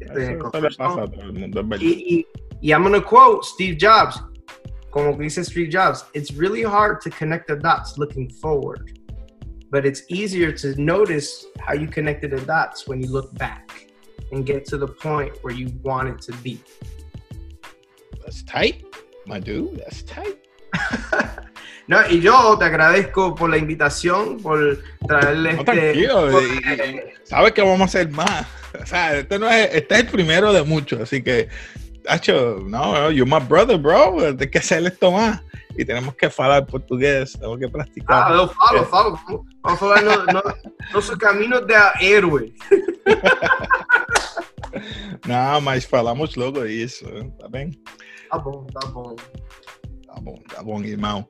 Eso, 0.00 0.12
eso 0.12 0.50
le 0.60 0.68
pasa 0.76 1.02
a 1.02 1.06
todo 1.06 1.22
el 1.22 1.32
mundo, 1.32 1.60
es 1.60 1.68
verdad. 1.68 1.84
Y, 1.84 2.16
y, 2.16 2.26
y 2.60 2.70
I'm 2.72 2.82
gonna 2.82 3.00
quote 3.02 3.46
Steve 3.46 3.78
Jobs, 3.80 4.20
como 4.90 5.16
dice 5.16 5.44
Steve 5.44 5.70
Jobs, 5.72 6.04
it's 6.12 6.36
really 6.36 6.62
hard 6.64 7.00
to 7.02 7.10
connect 7.10 7.46
the 7.46 7.56
dots 7.56 7.96
looking 7.96 8.28
forward, 8.40 8.98
but 9.70 9.86
it's 9.86 10.02
easier 10.08 10.52
to 10.52 10.74
notice 10.76 11.46
how 11.60 11.72
you 11.74 11.86
connected 11.88 12.30
the 12.32 12.44
dots 12.44 12.86
when 12.86 13.00
you 13.00 13.08
look 13.10 13.32
back 13.38 13.70
and 14.32 14.44
get 14.44 14.64
to 14.66 14.76
the 14.76 14.86
point 14.88 15.32
where 15.42 15.54
you 15.54 15.68
want 15.82 16.08
it 16.08 16.20
to 16.20 16.32
be. 16.42 16.60
That's 18.24 18.44
tight, 18.44 18.84
my 19.26 19.38
dude, 19.40 19.78
that's 19.78 20.04
tight. 20.04 20.38
No, 21.88 21.98
y 22.08 22.20
yo 22.20 22.56
te 22.58 22.64
agradezco 22.66 23.34
por 23.34 23.50
la 23.50 23.58
invitación, 23.58 24.40
por 24.40 24.78
traerle 25.06 25.54
No, 25.54 25.60
este. 25.60 26.08
por- 26.30 26.42
Sabes 27.24 27.52
que 27.52 27.60
vamos 27.60 27.80
a 27.80 27.84
hacer 27.84 28.08
más. 28.10 28.46
O 28.80 28.86
sea, 28.86 29.16
este, 29.18 29.36
no 29.38 29.50
es, 29.50 29.68
este 29.74 29.94
es 29.96 30.00
el 30.02 30.06
primero 30.06 30.52
de 30.52 30.62
muchos, 30.62 31.00
así 31.00 31.22
que, 31.22 31.48
Hacho, 32.08 32.58
no, 32.66 33.10
you're 33.10 33.28
my 33.28 33.44
brother, 33.44 33.78
bro. 33.78 34.16
Hay 34.24 34.36
que 34.48 34.58
hacer 34.58 34.86
esto 34.86 35.10
más. 35.10 35.42
Y 35.76 35.84
tenemos 35.84 36.14
que 36.14 36.30
hablar 36.38 36.66
portugués, 36.66 37.32
tenemos 37.32 37.58
que 37.58 37.68
practicar. 37.68 38.30
Ah, 38.30 38.34
eu 38.36 38.48
falo, 38.48 38.84
falo. 38.86 39.44
Vamos 39.62 39.80
falar 39.80 40.02
no, 40.04 40.24
no, 40.32 40.42
nosso 40.94 41.18
caminho 41.18 41.60
de 41.60 41.74
héroe. 42.00 42.52
Não, 45.26 45.60
mas 45.60 45.84
falamos 45.84 46.36
logo 46.36 46.64
isso, 46.64 47.04
tá 47.38 47.48
bem? 47.48 47.70
Tá 48.30 48.38
bom, 48.38 48.66
tá 48.66 48.88
bom. 48.88 49.16
Tá 50.06 50.20
bom, 50.20 50.34
tá 50.48 50.62
bom, 50.62 50.82
irmão. 50.82 51.28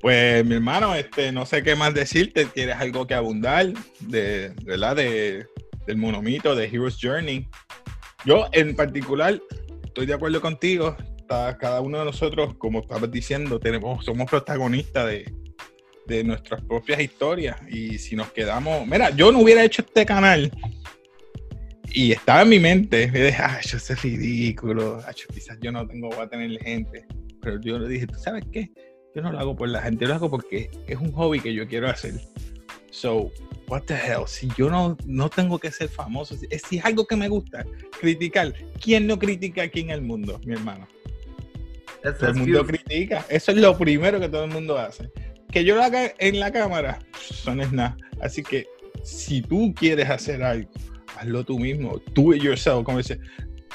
Pues 0.00 0.44
mi 0.44 0.56
hermano, 0.56 0.94
este, 0.94 1.30
no 1.30 1.46
sé 1.46 1.62
qué 1.62 1.76
más 1.76 1.94
decirte. 1.94 2.44
¿Tienes 2.46 2.76
algo 2.76 3.06
que 3.06 3.14
abundar 3.14 3.72
de, 4.00 4.52
¿verdad? 4.64 4.96
De, 4.96 5.46
del 5.86 5.96
monomito, 5.96 6.54
de 6.54 6.66
Hero's 6.66 6.98
Journey? 7.00 7.48
Yo 8.24 8.48
en 8.52 8.74
particular 8.74 9.40
estoy 9.84 10.06
de 10.06 10.14
acuerdo 10.14 10.40
contigo. 10.40 10.96
cada 11.28 11.80
uno 11.80 12.00
de 12.00 12.04
nosotros, 12.04 12.54
como 12.58 12.80
estabas 12.80 13.10
diciendo, 13.10 13.60
tenemos, 13.60 14.04
somos 14.04 14.28
protagonistas 14.28 15.06
de, 15.06 15.32
de 16.06 16.24
nuestras 16.24 16.62
propias 16.64 17.00
historias. 17.00 17.56
Y 17.68 17.98
si 17.98 18.16
nos 18.16 18.32
quedamos, 18.32 18.86
mira, 18.86 19.10
yo 19.10 19.30
no 19.30 19.38
hubiera 19.38 19.64
hecho 19.64 19.82
este 19.82 20.04
canal 20.04 20.50
y 21.94 22.12
estaba 22.12 22.42
en 22.42 22.48
mi 22.48 22.58
mente, 22.58 23.10
me 23.10 23.24
dije, 23.24 23.42
ay, 23.42 23.62
yo 23.64 23.78
soy 23.78 23.96
ridículo, 23.96 25.02
quizás 25.32 25.58
yo 25.60 25.72
no 25.72 25.86
tengo, 25.86 26.08
voy 26.08 26.20
a 26.20 26.28
tener 26.28 26.58
gente. 26.62 27.06
Pero 27.40 27.60
yo 27.60 27.78
le 27.78 27.88
dije, 27.88 28.06
¿tú 28.06 28.18
sabes 28.18 28.44
qué? 28.52 28.70
Yo 29.14 29.20
no 29.20 29.32
lo 29.32 29.38
hago 29.38 29.56
por 29.56 29.68
la 29.68 29.82
gente, 29.82 30.04
yo 30.04 30.08
lo 30.08 30.14
hago 30.14 30.30
porque 30.30 30.70
es 30.86 30.98
un 30.98 31.12
hobby 31.12 31.40
que 31.40 31.52
yo 31.52 31.66
quiero 31.66 31.88
hacer. 31.88 32.14
So, 32.90 33.30
what 33.68 33.82
the 33.82 33.94
hell? 33.94 34.26
Si 34.26 34.48
yo 34.56 34.70
no, 34.70 34.96
no 35.06 35.28
tengo 35.28 35.58
que 35.58 35.70
ser 35.70 35.88
famoso, 35.88 36.36
si, 36.36 36.46
si 36.66 36.78
es 36.78 36.84
algo 36.84 37.06
que 37.06 37.16
me 37.16 37.28
gusta, 37.28 37.64
criticar. 38.00 38.54
¿Quién 38.80 39.06
no 39.06 39.18
critica 39.18 39.62
aquí 39.62 39.80
en 39.80 39.90
el 39.90 40.02
mundo, 40.02 40.40
mi 40.44 40.54
hermano? 40.54 40.86
todo 42.02 42.30
el 42.30 42.34
mundo 42.34 42.66
critica. 42.66 43.24
Eso 43.28 43.52
es 43.52 43.58
lo 43.58 43.76
primero 43.78 44.18
que 44.18 44.28
todo 44.28 44.44
el 44.44 44.50
mundo 44.50 44.78
hace. 44.78 45.10
Que 45.50 45.64
yo 45.64 45.76
lo 45.76 45.82
haga 45.82 46.12
en 46.18 46.40
la 46.40 46.50
cámara, 46.50 46.98
eso 47.30 47.54
no 47.54 47.62
es 47.62 47.72
nada. 47.72 47.96
Así 48.20 48.42
que 48.42 48.66
si 49.04 49.42
tú 49.42 49.74
quieres 49.76 50.08
hacer 50.08 50.42
algo, 50.42 50.70
hazlo 51.16 51.44
tú 51.44 51.58
mismo. 51.58 52.00
Do 52.14 52.34
it 52.34 52.42
yourself, 52.42 52.84
como 52.84 52.98
dice, 52.98 53.18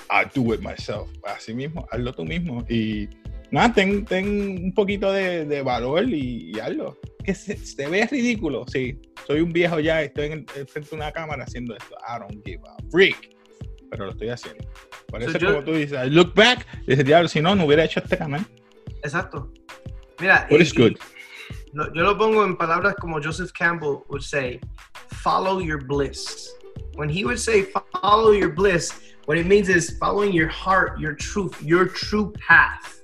I 0.10 0.26
do 0.34 0.54
it 0.54 0.62
myself. 0.62 1.10
Así 1.23 1.54
mismo, 1.54 1.88
hazlo 1.91 2.13
tú 2.13 2.26
mismo. 2.26 2.65
Y 2.69 3.10
nada, 3.52 3.73
ten, 3.73 4.06
ten 4.06 4.65
un 4.65 4.73
poquito 4.73 5.12
de, 5.12 5.45
de 5.45 5.62
valor 5.62 6.06
y, 6.10 6.58
hazlo. 6.60 6.97
Que 7.23 7.36
se, 7.36 7.58
se, 7.58 7.88
ve 7.88 8.06
ridículo, 8.06 8.65
sí. 8.67 9.00
Soy 9.26 9.41
un 9.41 9.52
viejo 9.52 9.80
ya, 9.80 10.02
estoy 10.02 10.28
en, 10.28 10.47
frente 10.47 10.89
de 10.89 10.95
una 10.95 11.12
cámara 11.12 11.43
haciendo 11.43 11.76
esto. 11.76 11.95
I 12.08 12.19
don't 12.19 12.45
give 12.45 12.62
a 12.65 12.78
freak. 12.89 13.36
Pero 13.89 14.06
lo 14.06 14.12
estoy 14.12 14.30
haciendo. 14.30 14.65
Por 15.08 15.23
eso, 15.23 15.39
como 15.39 15.63
tú 15.63 15.73
dices, 15.73 15.97
I 16.06 16.10
look 16.10 16.34
back, 16.34 16.65
y 16.84 16.91
dices, 16.91 17.06
diablo, 17.06 17.28
si 17.30 17.41
no, 17.41 17.56
no 17.56 17.65
hubiera 17.65 17.84
hecho 17.84 18.00
este 18.02 18.17
canal. 18.17 18.45
Exacto. 19.04 19.52
Mira, 20.19 20.47
What 20.50 20.60
is 20.60 20.73
good? 20.73 20.93
yo 21.73 22.02
lo 22.02 22.17
pongo 22.17 22.43
en 22.43 22.58
palabras 22.58 22.95
como 22.95 23.21
Joseph 23.21 23.52
Campbell 23.52 24.00
would 24.10 24.21
say, 24.21 24.60
follow 25.21 25.62
your 25.62 25.84
bliss. 25.86 26.54
When 26.97 27.10
he 27.10 27.23
would 27.25 27.39
say 27.39 27.67
follow 28.01 28.31
your 28.31 28.49
bliss, 28.49 28.91
what 29.25 29.38
it 29.38 29.45
means 29.45 29.69
is 29.69 29.95
following 29.99 30.33
your 30.33 30.47
heart, 30.47 30.99
your 30.99 31.13
truth, 31.13 31.62
your 31.62 31.86
true 31.86 32.33
path. 32.47 33.01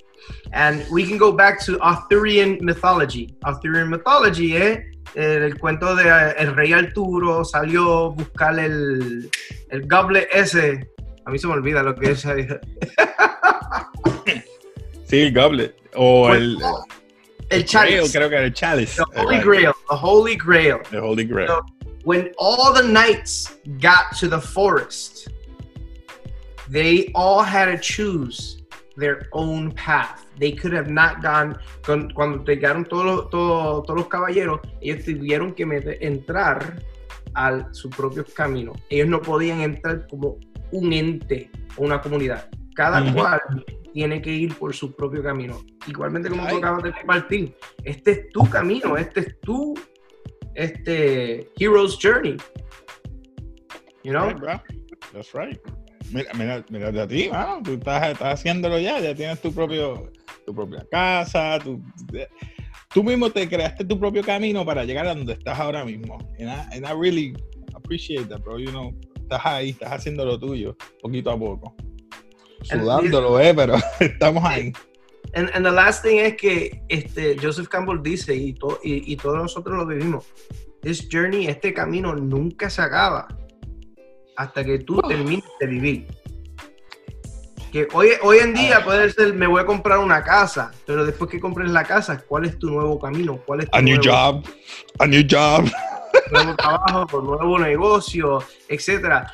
And 0.51 0.83
we 0.91 1.05
can 1.05 1.19
go 1.19 1.31
back 1.31 1.63
to 1.65 1.79
Arthurian 1.79 2.57
mythology. 2.65 3.35
Arthurian 3.45 3.91
mythology, 3.91 4.57
eh? 4.57 4.79
El, 5.13 5.59
cuento 5.59 5.95
de 5.95 6.33
el 6.39 6.55
rey 6.55 6.73
Arturo 6.73 7.45
salió 7.45 8.05
a 8.05 8.09
buscar 8.09 8.57
el, 8.57 9.29
el 9.69 9.87
goblet 9.87 10.27
ese. 10.33 10.89
A 11.25 11.29
mí 11.29 11.37
se 11.37 11.45
me 11.45 11.53
olvida 11.53 11.83
lo 11.83 11.93
que 11.93 12.11
es. 12.11 12.21
sí, 15.05 15.21
el 15.21 15.31
goblet. 15.35 15.75
O 15.93 16.29
pues, 16.29 16.41
el. 16.41 16.57
El 17.49 17.65
chalice. 17.65 18.17
creo 18.17 18.29
que 18.29 18.35
era 18.35 18.45
el 18.45 18.53
chalice. 18.53 19.03
The 19.13 19.19
Holy 19.19 19.39
Grail. 19.39 19.71
The 19.87 19.95
Holy 19.95 20.35
Grail. 20.35 20.79
The 20.89 20.97
Holy 20.97 21.25
Grail. 21.25 21.47
So, 21.47 21.61
when 22.03 22.31
all 22.37 22.73
the 22.73 22.83
knights 22.83 23.55
got 23.79 24.15
to 24.17 24.27
the 24.27 24.39
forest, 24.39 25.29
they 26.69 27.11
all 27.15 27.41
had 27.41 27.65
to 27.65 27.77
choose 27.77 28.61
their 28.95 29.27
own 29.31 29.71
path. 29.71 30.25
They 30.37 30.51
could 30.51 30.73
have 30.73 30.89
not 30.89 31.21
gone. 31.21 31.57
Cuando 31.85 32.43
llegaron 32.43 32.87
todos, 32.87 33.29
todos, 33.29 33.85
todos 33.85 33.99
los 33.99 34.07
caballeros, 34.07 34.59
ellos 34.81 35.05
tuvieron 35.05 35.53
que 35.53 35.65
meter, 35.65 35.97
entrar 36.01 36.81
a 37.35 37.73
su 37.73 37.89
propio 37.89 38.25
camino. 38.35 38.73
Ellos 38.89 39.07
no 39.07 39.21
podían 39.21 39.61
entrar 39.61 40.07
como 40.07 40.37
un 40.71 40.93
ente 40.93 41.49
o 41.77 41.83
una 41.83 42.01
comunidad. 42.01 42.49
Cada 42.75 43.13
cual 43.13 43.41
tiene 43.93 44.21
que 44.21 44.31
ir 44.31 44.55
por 44.55 44.73
su 44.73 44.95
propio 44.95 45.23
camino. 45.23 45.63
Igualmente 45.87 46.29
como 46.29 46.47
tú 46.47 46.57
acabas 46.57 46.83
de 46.83 46.91
compartir, 46.91 47.55
este 47.83 48.11
es 48.11 48.29
tu 48.29 48.49
camino, 48.49 48.97
este 48.97 49.19
es 49.21 49.39
tu 49.41 49.75
este, 50.55 51.47
hero's 51.57 51.97
journey. 51.97 52.37
You 54.03 54.13
know? 54.13 54.27
Right, 54.27 54.39
bro. 54.39 54.59
That's 55.13 55.33
right. 55.33 55.59
Mira, 56.11 56.29
mira, 56.35 56.65
mira 56.69 56.91
de 56.91 57.07
ti, 57.07 57.29
¿no? 57.31 57.61
tú 57.63 57.73
estás, 57.73 58.11
estás, 58.11 58.33
haciéndolo 58.33 58.77
ya, 58.77 58.99
ya 58.99 59.15
tienes 59.15 59.41
tu 59.41 59.51
propio, 59.51 60.11
tu 60.45 60.53
propia 60.53 60.85
casa, 60.91 61.57
tu, 61.63 61.81
tú 62.93 63.03
mismo 63.03 63.29
te 63.31 63.47
creaste 63.47 63.85
tu 63.85 63.97
propio 63.97 64.21
camino 64.21 64.63
para 64.65 64.83
llegar 64.83 65.07
a 65.07 65.15
donde 65.15 65.33
estás 65.33 65.57
ahora 65.57 65.83
mismo. 65.83 66.17
And 66.39 66.49
I, 66.49 66.75
and 66.75 66.85
I 66.85 66.91
really 66.91 67.33
appreciate 67.73 68.27
that, 68.29 68.43
bro. 68.43 68.59
You 68.59 68.71
know, 68.71 68.93
estás 69.15 69.41
ahí, 69.43 69.69
estás 69.69 69.91
haciendo 69.91 70.25
lo 70.25 70.37
tuyo, 70.37 70.75
poquito 71.01 71.31
a 71.31 71.39
poco 71.39 71.73
sudándolo, 72.63 73.39
eh, 73.39 73.53
pero 73.53 73.75
estamos 73.99 74.43
ahí. 74.43 74.71
And, 75.35 75.49
and 75.53 75.65
the 75.65 75.71
last 75.71 76.03
thing 76.03 76.19
es 76.19 76.35
que 76.35 76.83
este, 76.89 77.35
Joseph 77.41 77.67
Campbell 77.67 78.01
dice, 78.01 78.35
y, 78.35 78.53
to, 78.53 78.79
y, 78.83 79.11
y, 79.11 79.17
todos 79.17 79.37
nosotros 79.37 79.75
lo 79.75 79.85
vivimos, 79.85 80.25
this 80.81 81.07
journey, 81.11 81.47
este 81.47 81.73
camino 81.73 82.13
nunca 82.13 82.69
se 82.69 82.81
acaba 82.81 83.27
hasta 84.37 84.63
que 84.63 84.79
tú 84.79 85.01
termines 85.07 85.45
de 85.59 85.67
vivir. 85.67 86.07
Que 87.71 87.87
hoy, 87.93 88.09
hoy 88.21 88.37
en 88.37 88.53
día 88.53 88.83
puede 88.83 89.09
ser, 89.11 89.33
me 89.33 89.47
voy 89.47 89.61
a 89.61 89.65
comprar 89.65 89.97
una 89.97 90.23
casa, 90.23 90.71
pero 90.85 91.03
después 91.03 91.31
que 91.31 91.39
compres 91.39 91.71
la 91.71 91.83
casa, 91.83 92.23
¿cuál 92.27 92.45
es 92.45 92.59
tu 92.59 92.69
nuevo 92.69 92.99
camino? 92.99 93.39
¿Cuál 93.43 93.61
es 93.61 93.71
tu 93.71 93.77
a 93.77 93.81
nuevo, 93.81 94.01
new 94.01 94.11
job, 94.11 94.45
a 94.99 95.07
new 95.07 95.23
job. 95.27 95.65
Nuevo 96.31 96.55
trabajo, 96.55 97.21
nuevo 97.21 97.57
negocio, 97.57 98.43
etcétera 98.69 99.33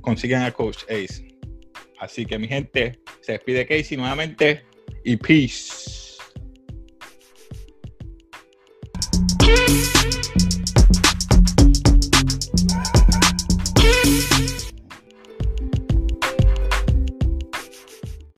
consiguen 0.00 0.42
a 0.42 0.52
Coach 0.52 0.84
Ace. 0.84 1.28
Así 1.98 2.24
que 2.24 2.38
mi 2.38 2.48
gente, 2.48 3.00
se 3.20 3.32
despide 3.32 3.66
Casey 3.66 3.96
nuevamente 3.96 4.64
y 5.04 5.16
peace. 5.16 5.98